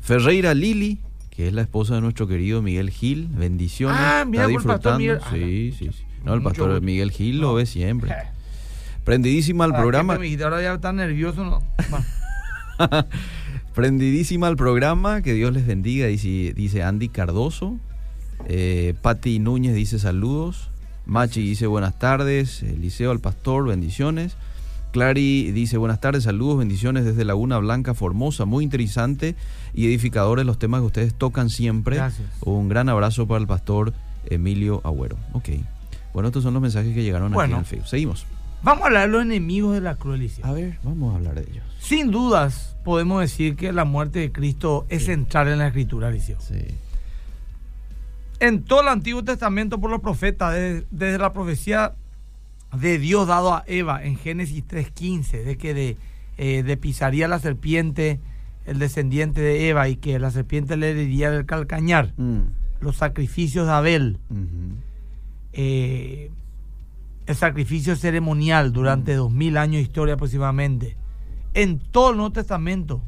[0.00, 1.00] Ferreira Lili,
[1.36, 3.28] que es la esposa de nuestro querido Miguel Gil.
[3.28, 3.98] Bendiciones.
[4.00, 4.98] Ah, mira, Está por el pastor disfrutando.
[4.98, 5.70] Miguel.
[5.70, 6.04] Sí, Ah, sí, sí.
[6.24, 6.80] No, el pastor.
[6.80, 7.54] Miguel Gil lo No.
[7.54, 8.12] ve siempre.
[9.04, 10.14] Prendidísima al Ah, programa.
[10.14, 11.62] Ahora ya está nervioso, ¿no?
[13.74, 17.78] Prendidísima al programa, que Dios les bendiga, dice, dice Andy Cardoso.
[18.48, 20.70] Eh, Pati Núñez dice saludos.
[21.04, 22.62] Machi dice buenas tardes.
[22.62, 24.36] Eliseo al pastor, bendiciones.
[25.00, 28.46] Clary dice buenas tardes, saludos, bendiciones desde Laguna Blanca, Formosa.
[28.46, 29.36] Muy interesante
[29.74, 31.96] y edificadores los temas que ustedes tocan siempre.
[31.96, 32.26] Gracias.
[32.40, 33.92] Un gran abrazo para el pastor
[34.24, 35.18] Emilio Agüero.
[35.34, 35.50] Ok.
[36.14, 37.56] Bueno, estos son los mensajes que llegaron aquí Bueno.
[37.56, 37.88] en el Facebook.
[37.88, 38.26] Seguimos.
[38.62, 40.30] Vamos a hablar de los enemigos de la crueldad.
[40.44, 41.64] A ver, vamos a hablar de ellos.
[41.78, 46.38] Sin dudas, podemos decir que la muerte de Cristo es central en la escritura, Eliseo.
[46.40, 46.54] Sí.
[48.40, 51.92] En todo el Antiguo Testamento por los profetas, desde, desde la profecía
[52.74, 55.96] de Dios dado a Eva en Génesis 3.15, de que de,
[56.38, 58.20] eh, de pisaría la serpiente
[58.66, 62.40] el descendiente de Eva y que la serpiente le heriría el calcañar, Mm.
[62.80, 64.18] los sacrificios de Abel,
[65.52, 66.30] eh,
[67.26, 70.96] el sacrificio ceremonial durante dos mil años de historia aproximadamente,
[71.54, 73.02] en todo el Nuevo Testamento,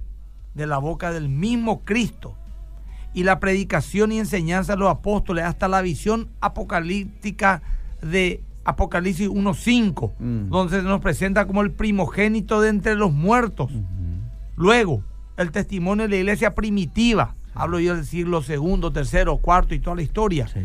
[0.54, 2.34] de la boca del mismo Cristo,
[3.14, 7.62] y la predicación y enseñanza de los apóstoles, hasta la visión apocalíptica
[8.00, 10.50] de Apocalipsis 1.5, Mm.
[10.50, 13.70] donde se nos presenta como el primogénito de entre los muertos.
[14.56, 15.02] Luego,
[15.38, 19.96] el testimonio de la iglesia primitiva, hablo yo del siglo segundo, tercero, cuarto y toda
[19.96, 20.48] la historia.
[20.48, 20.60] Sí.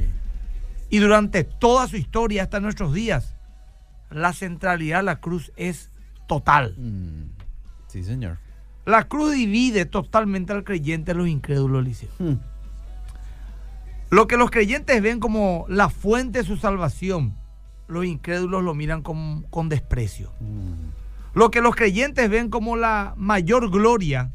[0.89, 3.35] Y durante toda su historia hasta nuestros días,
[4.11, 5.89] la centralidad de la cruz es
[6.27, 6.75] total.
[6.77, 7.31] Mm.
[7.87, 8.37] Sí, señor.
[8.85, 12.09] La cruz divide totalmente al creyente de los incrédulos, Eliseo.
[12.19, 12.33] Mm.
[14.09, 17.33] Lo que los creyentes ven como la fuente de su salvación,
[17.87, 20.31] los incrédulos lo miran con, con desprecio.
[20.39, 21.37] Mm.
[21.37, 24.31] Lo que los creyentes ven como la mayor gloria,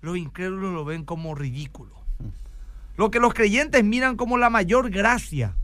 [0.00, 2.02] los incrédulos lo ven como ridículo.
[2.96, 5.54] Lo que los creyentes miran como la mayor gracia,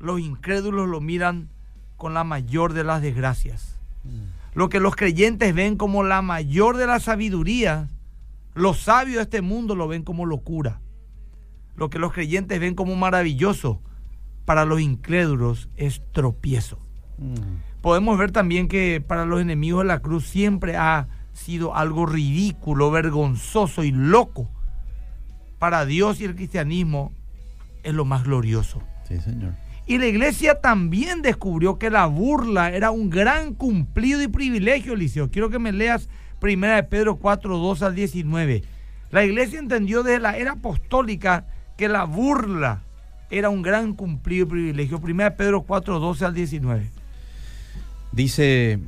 [0.00, 1.48] los incrédulos lo miran
[1.96, 3.78] con la mayor de las desgracias.
[4.54, 7.88] Lo que los creyentes ven como la mayor de las sabidurías,
[8.54, 10.80] los sabios de este mundo lo ven como locura.
[11.76, 13.80] Lo que los creyentes ven como maravilloso,
[14.48, 16.78] para los incrédulos es tropiezo
[17.18, 17.82] Mm.
[17.82, 22.90] podemos ver también que para los enemigos de la cruz siempre ha sido algo ridículo,
[22.90, 24.48] vergonzoso y loco.
[25.58, 27.12] Para Dios y el cristianismo
[27.82, 28.80] es lo más glorioso.
[29.06, 29.52] Sí, señor.
[29.86, 35.30] Y la iglesia también descubrió que la burla era un gran cumplido y privilegio, Eliseo.
[35.30, 36.08] Quiero que me leas
[36.40, 38.62] primera de Pedro 4, 2 al 19.
[39.10, 42.82] La iglesia entendió desde la era apostólica que la burla
[43.30, 45.00] era un gran cumplido y privilegio.
[45.02, 46.90] 1 Pedro 4, 12 al 19.
[48.12, 48.78] Dice,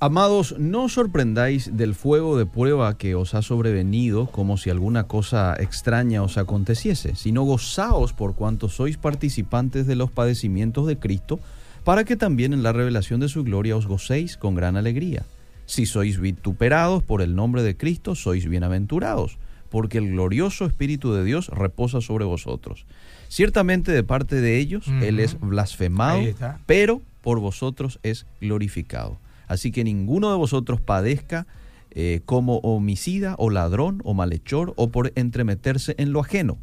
[0.00, 5.54] amados, no sorprendáis del fuego de prueba que os ha sobrevenido como si alguna cosa
[5.58, 11.38] extraña os aconteciese, sino gozaos por cuanto sois participantes de los padecimientos de Cristo,
[11.84, 15.24] para que también en la revelación de su gloria os gocéis con gran alegría.
[15.66, 19.38] Si sois vituperados por el nombre de Cristo, sois bienaventurados,
[19.70, 22.86] porque el glorioso Espíritu de Dios reposa sobre vosotros.
[23.34, 26.20] Ciertamente de parte de ellos Él es blasfemado,
[26.66, 29.18] pero por vosotros es glorificado.
[29.48, 31.48] Así que ninguno de vosotros padezca
[31.90, 36.58] eh, como homicida o ladrón o malhechor o por entremeterse en lo ajeno.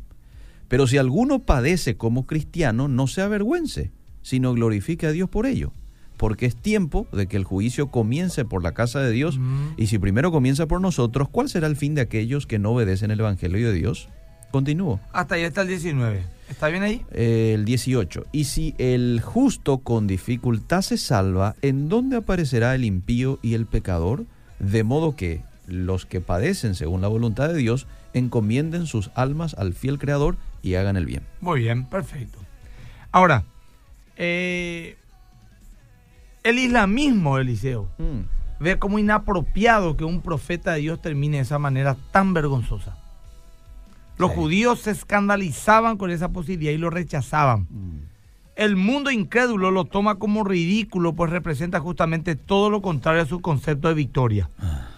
[0.69, 5.73] Pero si alguno padece como cristiano, no se avergüence, sino glorifique a Dios por ello.
[6.15, 9.41] Porque es tiempo de que el juicio comience por la casa de Dios.
[9.75, 13.11] Y si primero comienza por nosotros, ¿cuál será el fin de aquellos que no obedecen
[13.11, 14.07] el Evangelio de Dios?
[14.51, 14.99] Continúo.
[15.13, 16.23] Hasta ahí está el 19.
[16.49, 17.05] ¿Está bien ahí?
[17.11, 18.25] el 18.
[18.33, 23.65] Y si el justo con dificultad se salva, ¿en dónde aparecerá el impío y el
[23.65, 24.25] pecador?
[24.59, 29.73] De modo que los que padecen según la voluntad de Dios encomienden sus almas al
[29.73, 31.23] fiel Creador y hagan el bien.
[31.39, 32.37] Muy bien, perfecto.
[33.11, 33.43] Ahora,
[34.17, 34.97] eh,
[36.43, 38.63] el islamismo, Eliseo, mm.
[38.63, 42.97] ve como inapropiado que un profeta de Dios termine de esa manera tan vergonzosa.
[44.21, 47.61] Los judíos se escandalizaban con esa posibilidad y lo rechazaban.
[47.71, 48.01] Mm.
[48.55, 53.41] El mundo incrédulo lo toma como ridículo, pues representa justamente todo lo contrario a su
[53.41, 54.47] concepto de victoria.
[54.59, 54.89] Ah.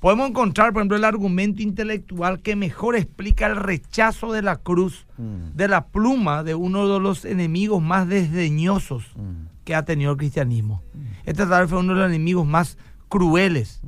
[0.00, 5.06] Podemos encontrar, por ejemplo, el argumento intelectual que mejor explica el rechazo de la cruz,
[5.16, 5.56] mm.
[5.56, 9.64] de la pluma de uno de los enemigos más desdeñosos mm.
[9.64, 10.82] que ha tenido el cristianismo.
[11.24, 12.76] Este tal vez fue uno de los enemigos más
[13.08, 13.80] crueles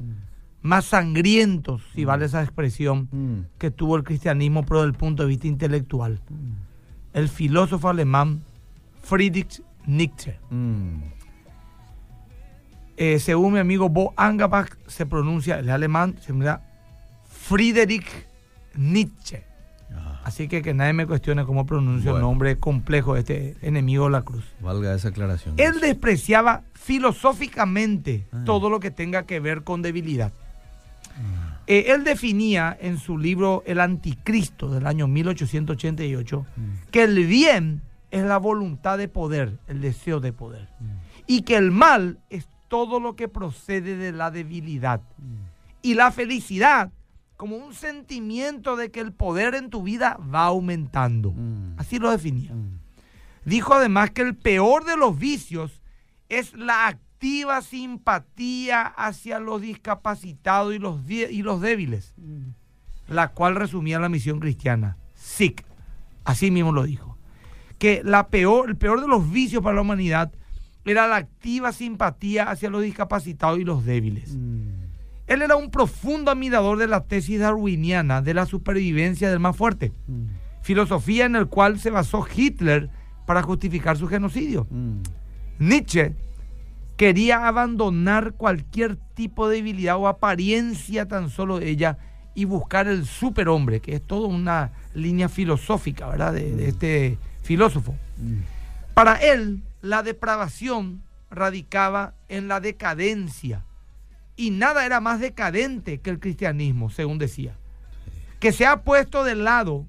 [0.62, 3.58] más sangrientos, si vale esa expresión, mm.
[3.58, 6.20] que tuvo el cristianismo, pero desde el punto de vista intelectual.
[6.28, 7.16] Mm.
[7.16, 8.42] El filósofo alemán
[9.02, 10.38] Friedrich Nietzsche.
[10.50, 11.02] Mm.
[12.96, 16.60] Eh, según mi amigo Bo Angabach, se pronuncia, el alemán, se llama
[17.24, 18.26] Friedrich
[18.74, 19.44] Nietzsche.
[19.92, 20.20] Ah.
[20.24, 24.10] Así que que nadie me cuestione cómo pronuncio el nombre complejo de este enemigo de
[24.10, 24.44] la cruz.
[24.60, 25.54] Valga esa aclaración.
[25.56, 28.42] Él despreciaba filosóficamente ah.
[28.44, 30.32] todo lo que tenga que ver con debilidad.
[31.70, 36.90] Eh, él definía en su libro El Anticristo del año 1888 mm.
[36.90, 40.68] que el bien es la voluntad de poder, el deseo de poder.
[40.80, 40.84] Mm.
[41.28, 45.00] Y que el mal es todo lo que procede de la debilidad.
[45.18, 45.44] Mm.
[45.82, 46.90] Y la felicidad
[47.36, 51.32] como un sentimiento de que el poder en tu vida va aumentando.
[51.76, 52.50] Así lo definía.
[53.44, 55.80] Dijo además que el peor de los vicios
[56.28, 63.12] es la activa simpatía hacia los discapacitados y los, y los débiles, mm.
[63.12, 65.62] la cual resumía la misión cristiana, SIC,
[66.24, 67.18] así mismo lo dijo,
[67.78, 70.32] que la peor, el peor de los vicios para la humanidad
[70.86, 74.34] era la activa simpatía hacia los discapacitados y los débiles.
[74.34, 74.70] Mm.
[75.26, 79.92] Él era un profundo admirador de la tesis darwiniana de la supervivencia del más fuerte,
[80.06, 80.62] mm.
[80.62, 82.88] filosofía en la cual se basó Hitler
[83.26, 84.66] para justificar su genocidio.
[85.58, 86.16] Nietzsche
[87.00, 91.96] quería abandonar cualquier tipo de debilidad o apariencia tan solo de ella
[92.34, 96.34] y buscar el superhombre, que es toda una línea filosófica, ¿verdad?
[96.34, 96.60] De, mm.
[96.60, 97.94] este filósofo.
[98.18, 98.40] Mm.
[98.92, 103.64] Para él, la depravación radicaba en la decadencia
[104.36, 107.54] y nada era más decadente que el cristianismo, según decía,
[108.40, 109.86] que se ha puesto del lado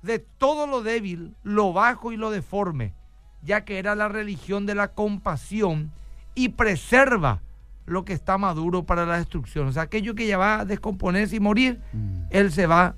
[0.00, 2.94] de todo lo débil, lo bajo y lo deforme,
[3.42, 5.92] ya que era la religión de la compasión
[6.34, 7.42] y preserva
[7.86, 9.66] lo que está maduro para la destrucción.
[9.66, 12.24] O sea, aquello que ya va a descomponerse y morir, mm.
[12.30, 12.94] él se va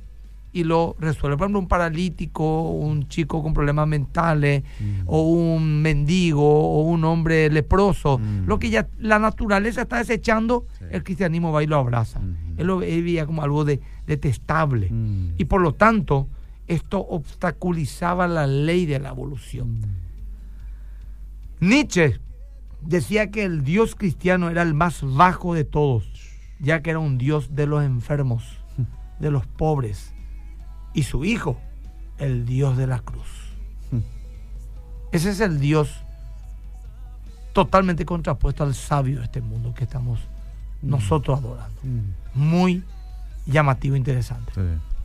[0.52, 1.36] y lo resuelve.
[1.36, 5.02] Por ejemplo, un paralítico, un chico con problemas mentales, mm.
[5.06, 8.18] o un mendigo, o un hombre leproso.
[8.18, 8.46] Mm.
[8.46, 12.20] Lo que ya la naturaleza está desechando, el cristianismo va y lo abraza.
[12.56, 14.92] Él lo veía como algo de, detestable.
[15.36, 16.28] Y por lo tanto,
[16.68, 19.80] esto obstaculizaba la ley de la evolución.
[21.58, 22.20] Nietzsche
[22.84, 26.04] decía que el Dios cristiano era el más bajo de todos,
[26.58, 28.44] ya que era un Dios de los enfermos,
[29.18, 30.14] de los pobres,
[30.92, 31.58] y su Hijo,
[32.18, 33.28] el Dios de la cruz.
[35.12, 36.04] Ese es el Dios
[37.52, 40.20] totalmente contrapuesto al sabio de este mundo que estamos
[40.82, 41.80] nosotros adorando.
[42.34, 42.82] Muy
[43.46, 44.52] llamativo, interesante.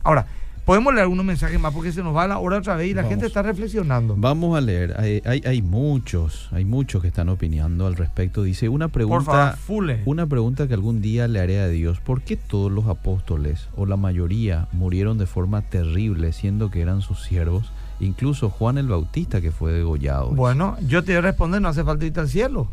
[0.02, 0.26] Ahora,
[0.70, 3.02] Podemos leer algunos mensajes más porque se nos va la hora otra vez y la
[3.02, 3.10] Vamos.
[3.10, 4.14] gente está reflexionando.
[4.16, 4.94] Vamos a leer.
[5.00, 8.44] Hay, hay, hay muchos, hay muchos que están opinando al respecto.
[8.44, 11.98] Dice una Por favor, pregunta, una pregunta que algún día le haré a Dios.
[11.98, 17.00] ¿Por qué todos los apóstoles o la mayoría murieron de forma terrible siendo que eran
[17.00, 17.72] sus siervos?
[17.98, 20.30] Incluso Juan el Bautista que fue degollado.
[20.30, 22.68] Bueno, yo te voy a responder, no hace falta irte al cielo.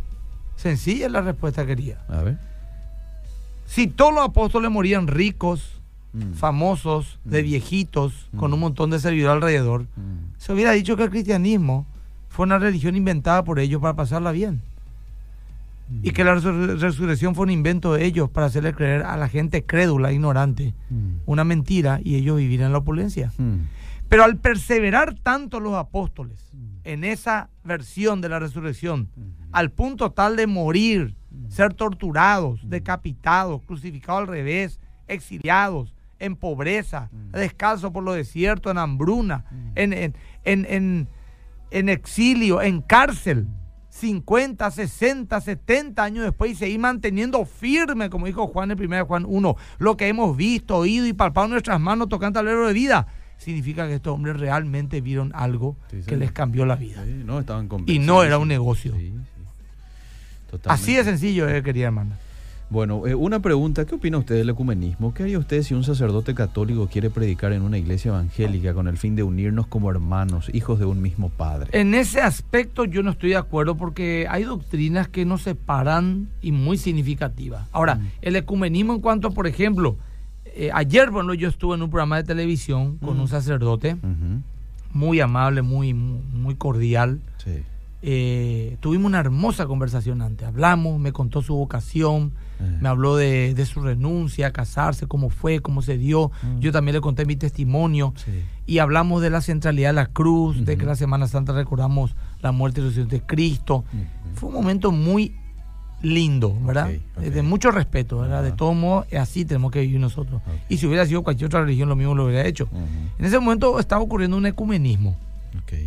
[0.55, 2.05] Sencilla es la respuesta, querida.
[2.09, 2.37] A ver.
[3.65, 5.76] Si todos los apóstoles morían ricos,
[6.13, 7.45] Mm, famosos, de Mm.
[7.45, 8.53] viejitos, con Mm.
[8.55, 9.87] un montón de servidores alrededor,
[10.37, 11.85] se hubiera dicho que el cristianismo
[12.29, 14.61] fue una religión inventada por ellos para pasarla bien.
[16.03, 19.29] Y que la resur- resurrección fue un invento de ellos para hacerle creer a la
[19.29, 20.73] gente crédula, ignorante,
[21.25, 23.31] una mentira y ellos vivir en la opulencia.
[24.09, 26.51] Pero al perseverar tanto los apóstoles
[26.83, 29.07] en esa versión de la resurrección,
[29.53, 31.15] al punto tal de morir,
[31.49, 37.31] ser torturados, decapitados, crucificados al revés, exiliados, en pobreza, Mm.
[37.31, 39.71] descalzos por los desiertos, en hambruna, Mm.
[39.75, 40.13] en, en,
[40.45, 41.07] en,
[41.71, 43.47] en- exilio, en cárcel.
[43.89, 49.25] 50, 60, 70 años después y seguir manteniendo firme, como dijo Juan en 1 Juan
[49.27, 53.07] 1, lo que hemos visto, oído y palpado en nuestras manos tocando tablero de vida,
[53.37, 57.03] significa que estos hombres realmente vieron algo Sí, que les cambió la vida.
[57.05, 58.93] Sí, no, estaban Y no era un negocio.
[60.65, 62.17] Así de sencillo, eh, querida hermana.
[62.69, 65.13] Bueno, eh, una pregunta, ¿qué opina usted del ecumenismo?
[65.13, 68.97] ¿Qué haría usted si un sacerdote católico quiere predicar en una iglesia evangélica con el
[68.97, 71.69] fin de unirnos como hermanos, hijos de un mismo padre?
[71.71, 76.51] En ese aspecto yo no estoy de acuerdo porque hay doctrinas que nos separan y
[76.51, 77.65] muy significativas.
[77.71, 78.07] Ahora, Mm.
[78.21, 79.95] el ecumenismo en cuanto, por ejemplo,
[80.47, 83.21] eh, ayer, bueno, yo estuve en un programa de televisión con Mm.
[83.21, 83.95] un sacerdote
[84.91, 87.21] muy amable, muy, muy, muy cordial.
[87.37, 87.61] Sí.
[88.03, 90.47] Eh, tuvimos una hermosa conversación antes.
[90.47, 95.29] Hablamos, me contó su vocación, Eh, me habló de, de su renuncia a casarse, cómo
[95.29, 96.31] fue, cómo se dio.
[96.41, 96.59] Mm.
[96.59, 98.13] Yo también le conté mi testimonio.
[98.17, 98.31] sí.
[98.65, 102.51] Y hablamos de la centralidad de la cruz, de que la Semana Santa recordamos la
[102.51, 103.85] muerte y resurrección de Cristo.
[104.35, 105.35] Fue un momento muy
[106.01, 106.89] lindo, ¿verdad?
[106.89, 107.23] Ok, ok.
[107.23, 108.43] Eh, De mucho respeto, ¿verdad?
[108.43, 110.41] De todos modos, así tenemos que vivir nosotros.
[110.69, 112.67] Y si hubiera sido cualquier otra religión, lo mismo lo hubiera hecho.
[113.17, 115.15] En ese momento estaba ocurriendo un ecumenismo.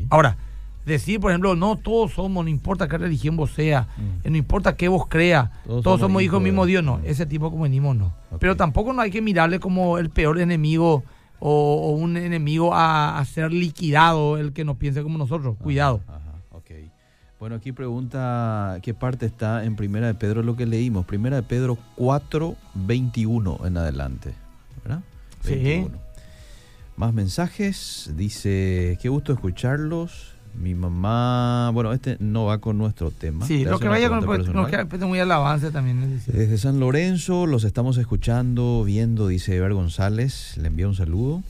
[0.08, 0.36] Ahora,
[0.84, 4.30] decir, por ejemplo, no todos somos, no importa qué religión vos seas, Mm.
[4.30, 7.02] no importa qué vos creas, Todos todos, somos hijos del mismo Dios, no, Mm.
[7.04, 8.12] ese tipo de comunismo no.
[8.38, 11.04] Pero tampoco no hay que mirarle como el peor enemigo
[11.38, 15.56] o, o un enemigo a, a ser liquidado el que no piense como nosotros.
[15.58, 16.00] Cuidado.
[16.08, 16.20] Ajá.
[17.38, 21.06] Bueno, aquí pregunta qué parte está en Primera de Pedro lo que leímos.
[21.06, 24.34] Primera de Pedro 4, 21 en adelante.
[24.84, 25.00] ¿Verdad?
[25.42, 25.54] Sí.
[25.54, 25.96] 21.
[26.96, 28.10] Más mensajes.
[28.14, 30.34] Dice, qué gusto escucharlos.
[30.58, 33.46] Mi mamá, bueno, este no va con nuestro tema.
[33.46, 34.70] Sí, Te lo que vaya con pregunta el personal.
[34.70, 36.10] que muy al avance también.
[36.10, 36.34] decir.
[36.34, 40.56] Desde San Lorenzo los estamos escuchando, viendo, dice Eber González.
[40.58, 41.42] Le envío un saludo.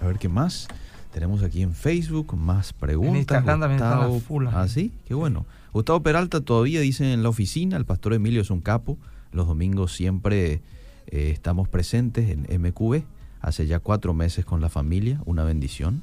[0.00, 0.68] A ver qué más.
[1.14, 3.18] Tenemos aquí en Facebook más preguntas.
[3.18, 5.46] Instagram también están Gustavo- full, Ah, sí, qué bueno.
[5.72, 8.98] Gustavo Peralta todavía dice en la oficina, el pastor Emilio es un capo.
[9.32, 10.60] Los domingos siempre
[11.06, 13.02] eh, estamos presentes en MQB.
[13.40, 16.02] Hace ya cuatro meses con la familia, una bendición.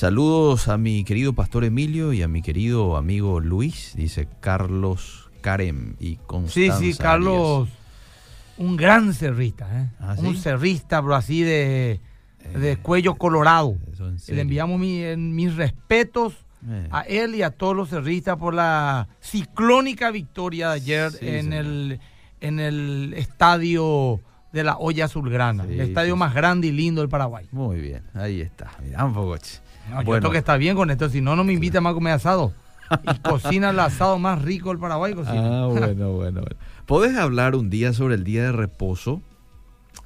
[0.00, 5.94] Saludos a mi querido pastor Emilio y a mi querido amigo Luis, dice Carlos Carem
[6.00, 7.68] y Sí, Constanza sí, Carlos,
[8.56, 9.90] un gran cerrista, ¿eh?
[10.00, 10.40] Ah, un ¿sí?
[10.40, 12.00] cerrista, pero así de,
[12.54, 13.76] de Eh, cuello colorado.
[14.28, 16.32] Le enviamos mi- en mis respetos
[16.66, 21.18] Eh, a él y a todos los cerristas por la ciclónica victoria de ayer Sí,
[21.28, 21.58] en, señor.
[21.66, 22.00] el,
[22.40, 24.18] en el estadio
[24.52, 27.46] de la olla azulgrana, Sí, el estadio sí, más grande y lindo del Paraguay.
[27.52, 28.70] Muy bien, ahí está.
[28.82, 29.36] Mirá un poco.
[29.90, 30.20] No, yo Bueno.
[30.22, 32.52] tengo que estar bien con esto, si no, no me invita más a comer asado.
[33.04, 35.62] Y cocina el asado más rico del Paraguay, cocina.
[35.62, 36.56] Ah, bueno, bueno, bueno.
[36.86, 39.22] ¿Podés hablar un día sobre el día de reposo?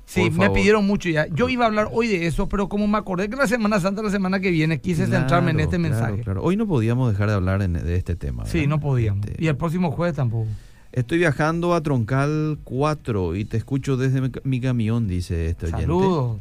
[0.07, 1.27] Sí, me pidieron mucho ya.
[1.29, 4.03] Yo iba a hablar hoy de eso, pero como me acordé que la Semana Santa
[4.03, 6.21] la semana que viene, quise centrarme en este claro, mensaje.
[6.23, 6.43] claro.
[6.43, 8.45] Hoy no podíamos dejar de hablar en- de este tema.
[8.45, 9.27] Sí, no podíamos.
[9.27, 10.47] Este, Y el próximo jueves tampoco.
[10.95, 15.83] Estoy viajando a Troncal 4 y te escucho desde mi, mi camión, dice este oyente.
[15.83, 16.39] Saludos.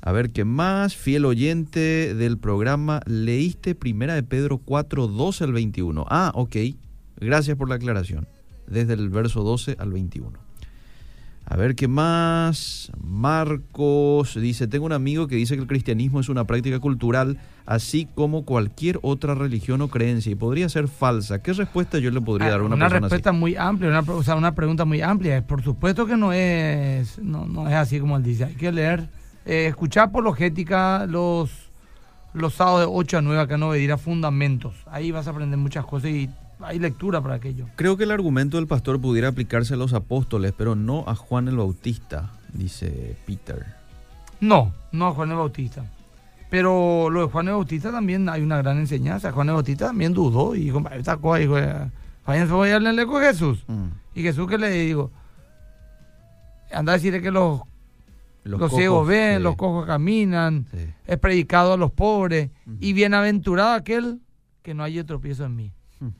[0.00, 0.94] A ver, ¿qué más?
[0.94, 6.06] Fiel oyente del programa, leíste primera de Pedro 4, 12 al 21.
[6.08, 6.56] Ah, ok.
[7.16, 8.28] Gracias por la aclaración.
[8.68, 10.47] Desde el verso 12 al 21.
[11.50, 12.92] A ver, ¿qué más?
[13.02, 18.06] Marcos dice, tengo un amigo que dice que el cristianismo es una práctica cultural, así
[18.14, 21.42] como cualquier otra religión o creencia, y podría ser falsa.
[21.42, 24.00] ¿Qué respuesta yo le podría Ah, dar a una, una persona respuesta muy amplia, una,
[24.00, 25.46] o sea, una pregunta muy amplia.
[25.46, 28.44] Por supuesto que no es, no, no es así como él dice.
[28.44, 29.08] Hay que leer,
[29.46, 31.50] eh, escuchar apologética los,
[32.34, 34.74] los sábados de 8 a 9 acá no dirá fundamentos.
[34.84, 36.28] Ahí vas a aprender muchas cosas y
[36.60, 37.66] hay lectura para aquello.
[37.76, 41.48] Creo que el argumento del pastor pudiera aplicarse a los apóstoles, pero no a Juan
[41.48, 43.66] el Bautista, dice Peter.
[44.40, 45.84] No, no Juan el Bautista.
[46.50, 49.32] Pero lo de Juan de Bautista también hay una gran enseñanza.
[49.32, 53.64] Juan de Bautista también dudó y dijo, esta cosa, dijo, voy a hablarle con Jesús.
[53.66, 53.88] Mm.
[54.14, 55.10] Y Jesús que le digo,
[56.72, 57.60] anda a decirle que los,
[58.44, 60.86] los, cojos, ciegos ven, sí, los cojos caminan, sí.
[61.06, 62.50] es predicado a los pobres
[62.80, 64.20] y bienaventurado aquel
[64.62, 65.72] que no haya tropiezo en mí.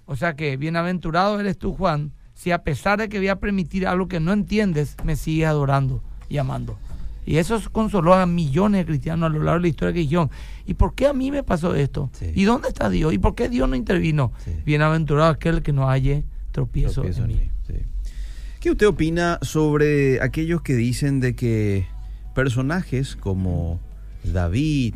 [0.06, 3.86] O sea que bienaventurado eres tú, Juan, si a pesar de que voy a permitir
[3.86, 6.78] algo que no entiendes, me sigues adorando y amando.
[7.26, 10.30] Y eso consoló a millones de cristianos a lo largo de la historia que dijeron,
[10.66, 12.10] ¿y por qué a mí me pasó esto?
[12.12, 12.32] Sí.
[12.34, 13.12] ¿Y dónde está Dios?
[13.12, 14.32] ¿Y por qué Dios no intervino?
[14.44, 14.52] Sí.
[14.64, 16.22] Bienaventurado aquel que no haya
[16.52, 17.42] tropiezo, Tropiezo en en mí.
[17.44, 17.74] mí, sí.
[18.60, 21.86] ¿Qué usted opina sobre aquellos que dicen de que
[22.34, 23.78] personajes como
[24.24, 24.94] David,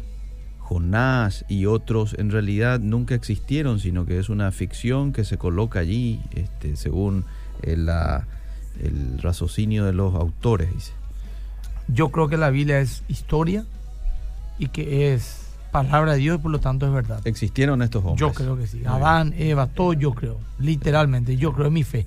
[0.72, 5.80] Jonás y otros en realidad nunca existieron, sino que es una ficción que se coloca
[5.80, 7.24] allí este, según
[7.62, 8.26] el, la-
[8.82, 10.72] el raciocinio de los autores?
[10.74, 10.92] Dice.
[11.88, 13.64] Yo creo que la Biblia es historia
[14.58, 15.38] y que es
[15.72, 17.20] palabra de Dios y por lo tanto es verdad.
[17.26, 18.20] ¿Existieron estos hombres?
[18.20, 18.82] Yo creo que sí.
[18.86, 20.38] Adán, Eva, todo yo creo.
[20.58, 22.06] Literalmente, yo creo, es mi fe.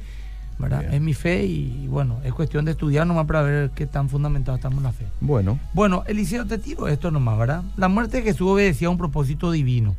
[0.59, 0.81] ¿Verdad?
[0.81, 0.93] Bien.
[0.93, 4.55] Es mi fe y bueno, es cuestión de estudiar nomás para ver qué tan fundamentado
[4.55, 5.05] estamos en la fe.
[5.19, 7.63] Bueno, Bueno, Eliseo, te tiro esto nomás, ¿verdad?
[7.77, 9.95] La muerte de Jesús obedecía a un propósito divino.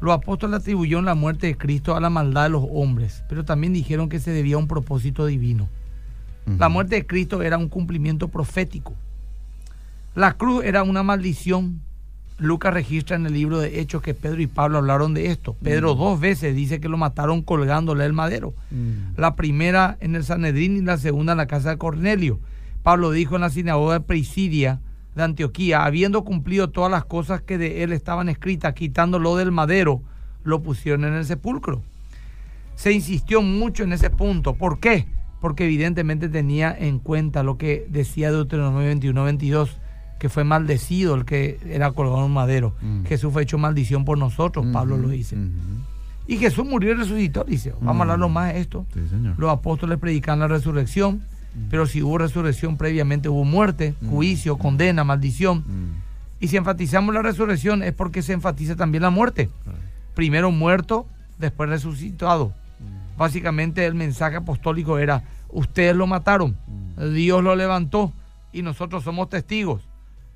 [0.00, 3.72] Los apóstoles atribuyeron la muerte de Cristo a la maldad de los hombres, pero también
[3.72, 5.68] dijeron que se debía a un propósito divino.
[6.58, 8.94] La muerte de Cristo era un cumplimiento profético.
[10.14, 11.80] La cruz era una maldición.
[12.38, 15.54] Lucas registra en el libro de Hechos que Pedro y Pablo hablaron de esto.
[15.62, 15.98] Pedro Mm.
[15.98, 18.54] dos veces dice que lo mataron colgándole el madero.
[18.70, 19.18] Mm.
[19.20, 22.40] La primera en el Sanedrín y la segunda en la casa de Cornelio.
[22.82, 24.80] Pablo dijo en la sinagoga de Prisidia
[25.14, 30.02] de Antioquía, habiendo cumplido todas las cosas que de él estaban escritas, quitándolo del madero,
[30.42, 31.82] lo pusieron en el sepulcro.
[32.74, 34.54] Se insistió mucho en ese punto.
[34.54, 35.06] ¿Por qué?
[35.40, 39.78] Porque evidentemente tenía en cuenta lo que decía Deuteronomio 21, 22,
[40.24, 42.72] que fue maldecido el que era colgado en un madero.
[42.80, 43.04] Mm.
[43.04, 45.36] Jesús fue hecho maldición por nosotros, Pablo lo dice.
[45.36, 45.50] ujú.
[46.26, 47.74] Y Jesús murió y resucitó, dice.
[47.82, 48.32] Vamos a hablarlo Mm.
[48.32, 48.86] más de esto.
[48.94, 49.34] Sí, señor.
[49.36, 51.20] Los apóstoles predican la resurrección,
[51.68, 55.62] pero si hubo resurrección previamente hubo muerte, juicio, condena, maldición.
[56.40, 59.50] Y si enfatizamos la resurrección es porque se enfatiza también la muerte.
[59.62, 59.78] Claro.
[60.14, 61.04] Primero muerto,
[61.38, 62.54] después resucitado.
[63.18, 66.56] Básicamente el mensaje apostólico era, ustedes lo mataron.
[67.12, 68.10] Dios lo levantó
[68.54, 69.82] y nosotros somos testigos.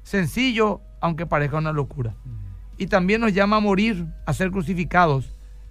[0.09, 2.14] Sencillo, aunque parezca una locura.
[2.78, 5.26] Y también nos llama a morir, a ser crucificados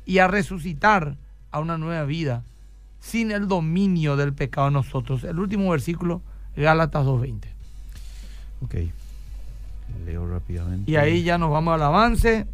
[0.05, 1.17] y a resucitar
[1.49, 2.43] a una nueva vida
[2.99, 5.23] sin el dominio del pecado en nosotros.
[5.23, 6.21] El último versículo,
[6.55, 7.45] Gálatas 2.20.
[8.61, 8.75] Ok.
[10.05, 10.91] Leo rápidamente.
[10.91, 12.45] Y ahí ya nos vamos al avance.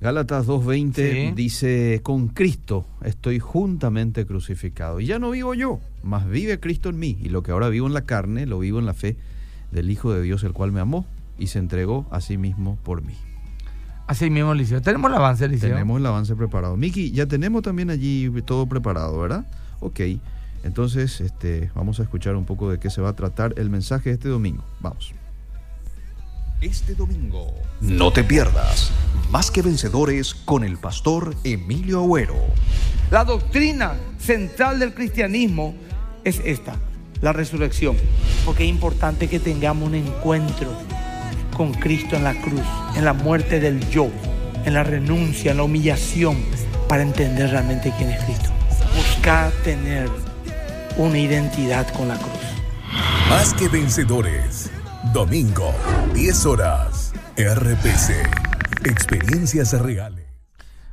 [0.00, 1.32] Gálatas 2.20 Sí.
[1.34, 5.00] dice, con Cristo estoy juntamente crucificado.
[5.00, 7.16] Y ya no vivo yo, mas vive Cristo en mí.
[7.20, 9.16] Y lo que ahora vivo en la carne, lo vivo en la fe
[9.72, 11.06] del Hijo de Dios, el cual me amó
[11.38, 13.14] y se entregó a sí mismo por mí.
[14.06, 14.82] Así mismo, Liceo.
[14.82, 15.70] Tenemos el avance, Liceo.
[15.70, 16.76] Tenemos el avance preparado.
[16.76, 19.46] Miki, ya tenemos también allí todo preparado, ¿verdad?
[19.80, 20.00] Ok.
[20.62, 24.10] Entonces, este, vamos a escuchar un poco de qué se va a tratar el mensaje
[24.10, 24.64] de este domingo.
[24.80, 25.14] Vamos.
[26.60, 27.52] Este domingo.
[27.80, 28.90] No te pierdas.
[29.30, 32.36] Más que vencedores con el pastor Emilio Agüero.
[33.10, 35.74] La doctrina central del cristianismo
[36.24, 36.76] es esta,
[37.20, 37.96] la resurrección.
[38.44, 40.68] Porque es importante que tengamos un encuentro
[41.56, 42.62] con Cristo en la cruz,
[42.96, 44.10] en la muerte del yo,
[44.64, 46.36] en la renuncia, en la humillación,
[46.88, 48.50] para entender realmente quién es Cristo.
[48.96, 50.08] Buscar tener
[50.96, 52.32] una identidad con la cruz.
[53.28, 54.70] Más que vencedores.
[55.12, 55.72] Domingo,
[56.14, 57.12] 10 horas.
[57.36, 58.12] RPC.
[58.84, 60.23] Experiencias reales.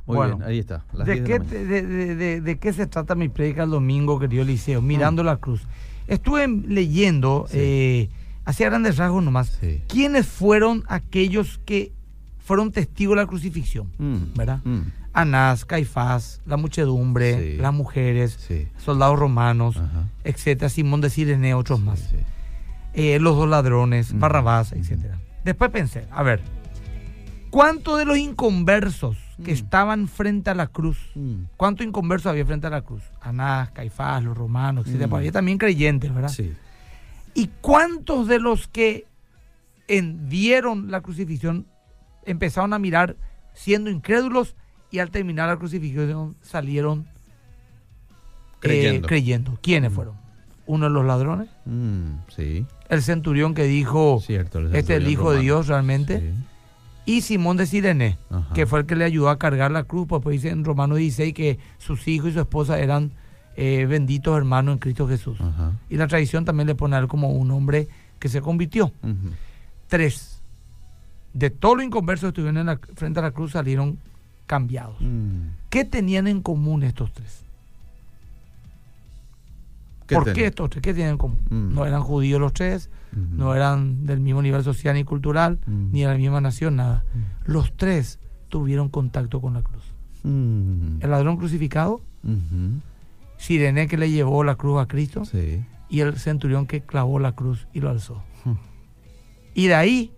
[0.06, 0.84] Muy Bueno, bien, ahí está.
[0.92, 3.70] las ¿De 10 de qué, de, de- de- de qué se trata mi predica el
[3.70, 4.82] domingo, querido Liceo?
[4.82, 5.62] Mirando la cruz.
[6.08, 7.52] Estuve leyendo, Mm.
[7.52, 7.58] Sí.
[7.60, 8.08] eh,
[8.44, 9.80] hacia grandes rasgos nomás, Sí.
[9.88, 11.92] quiénes fueron aquellos que
[12.40, 14.60] fueron testigos de la crucifixión, Mm, ¿verdad?
[14.64, 14.80] mm,
[15.14, 17.56] Anás, Caifás, la muchedumbre, Sí.
[17.58, 18.38] las mujeres,
[18.78, 20.08] soldados romanos, Ajá.
[20.24, 22.12] etcétera, Simón de Sirene, otros más,
[22.94, 25.20] eh, los dos ladrones, Ujú, Barrabás, etcétera.
[25.44, 26.40] Después pensé, a ver,
[27.50, 29.54] ¿cuántos de los inconversos que Mm.
[29.54, 33.02] estaban frente a la cruz Mm, ¿Cuántos inconversos había frente a la cruz?
[33.20, 34.94] Anás, Caifás, los romanos, etc.
[34.96, 34.98] Mm.
[35.04, 36.28] Pero había también creyentes, ¿verdad?
[36.28, 36.52] sí.
[37.34, 39.06] ¿Y cuántos de los que
[39.88, 41.66] en- vieron la crucifixión
[42.26, 43.16] empezaron a mirar
[43.54, 44.54] siendo incrédulos
[44.90, 49.08] y al terminar la crucifixión salieron eh, Creyendo.
[49.08, 49.58] creyendo?
[49.62, 49.94] ¿Quiénes Mm.
[49.94, 50.14] fueron?
[50.66, 52.64] Uno de los ladrones, Mm, sí.
[52.88, 54.58] el centurión que dijo, Cierto.
[54.60, 55.40] el este es el Hijo de.
[55.40, 56.44] Dios realmente, Sí.
[57.04, 58.54] Y Simón de Sirene, Ajá.
[58.54, 60.98] que fue el que le ayudó a cargar la cruz, pues, pues dice en Romanos
[60.98, 63.12] 16 que sus hijos y su esposa eran
[63.56, 65.40] eh, benditos hermanos en Cristo Jesús.
[65.40, 65.72] Ajá.
[65.90, 67.88] Y la tradición también le pone a él como un hombre
[68.18, 68.92] que se convirtió.
[69.88, 70.40] Tres.
[71.34, 73.98] De todos los inconversos que estuvieron en la- frente a la cruz salieron
[74.46, 74.96] cambiados.
[75.00, 75.48] Mm.
[75.70, 77.41] ¿Qué tenían en común estos tres?
[80.14, 80.38] ¿Por tenés?
[80.38, 80.82] qué estos tres?
[80.82, 81.38] ¿Qué tienen en común?
[81.50, 81.74] Mm.
[81.74, 83.22] No eran judíos los tres, Ujú.
[83.36, 85.92] no eran del mismo nivel social ni cultural, Mm.
[85.92, 87.04] ni de la misma nación, nada.
[87.44, 89.84] Los tres tuvieron contacto con la cruz.
[90.24, 90.98] Mm.
[91.02, 92.80] El ladrón crucificado, Ujú.
[93.36, 95.64] Sirene que le llevó la cruz a Cristo Sí.
[95.88, 98.22] y el centurión que clavó la cruz y lo alzó.
[98.44, 98.52] Hmm.
[99.54, 100.12] Y de ahí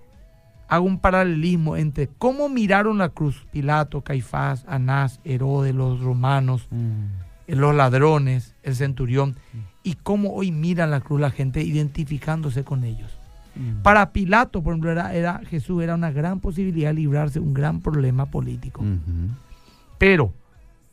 [0.68, 7.04] hago un paralelismo entre cómo miraron la cruz Pilato, Caifás, Anás, Herodes, los romanos, Mm.
[7.46, 9.36] Los ladrones, el centurión,
[9.82, 13.10] y cómo hoy miran la cruz la gente identificándose con ellos.
[13.54, 13.82] Mm.
[13.82, 17.54] Para Pilato, por ejemplo, era, era- Jesús era una gran posibilidad de librarse de un
[17.54, 18.82] gran problema político.
[19.98, 20.32] Pero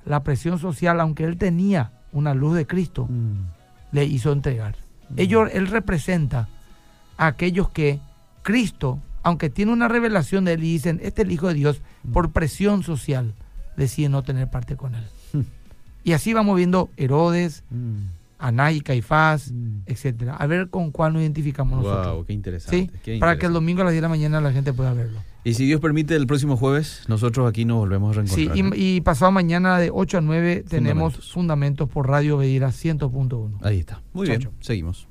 [0.06, 3.46] la presión social, aunque él tenía una luz de Cristo, Mm.
[3.94, 4.76] le hizo entregar.
[5.18, 6.48] Ellos, él representa
[7.18, 8.00] a aquellos que
[8.44, 11.82] Cristo, aunque tiene una revelación de él y dicen, este es el Hijo de Dios,
[12.14, 13.34] por presión social,
[13.78, 15.04] decide no tener parte con él.
[16.04, 18.20] Y así vamos viendo Herodes, Mm.
[18.44, 19.82] Anás y Caifás, Mm.
[19.86, 20.36] etcétera.
[20.36, 22.16] A ver con cuál nos identificamos nosotros.
[22.16, 22.90] Wow, qué interesante.
[22.94, 23.00] ¿Sí?
[23.04, 25.20] qué Para que el domingo a las 10 de la mañana la gente pueda verlo.
[25.44, 28.70] Y si Dios permite, el próximo jueves, nosotros aquí nos volvemos a Sí, reencontrar.
[28.70, 28.76] ¿no?
[28.76, 31.32] y, y pasado mañana de 8 a 9 tenemos Fundamentos.
[31.34, 33.60] fundamentos por Radio Beira 100.1.
[33.62, 34.02] Ahí está.
[34.14, 35.08] Muy bien, seguimos.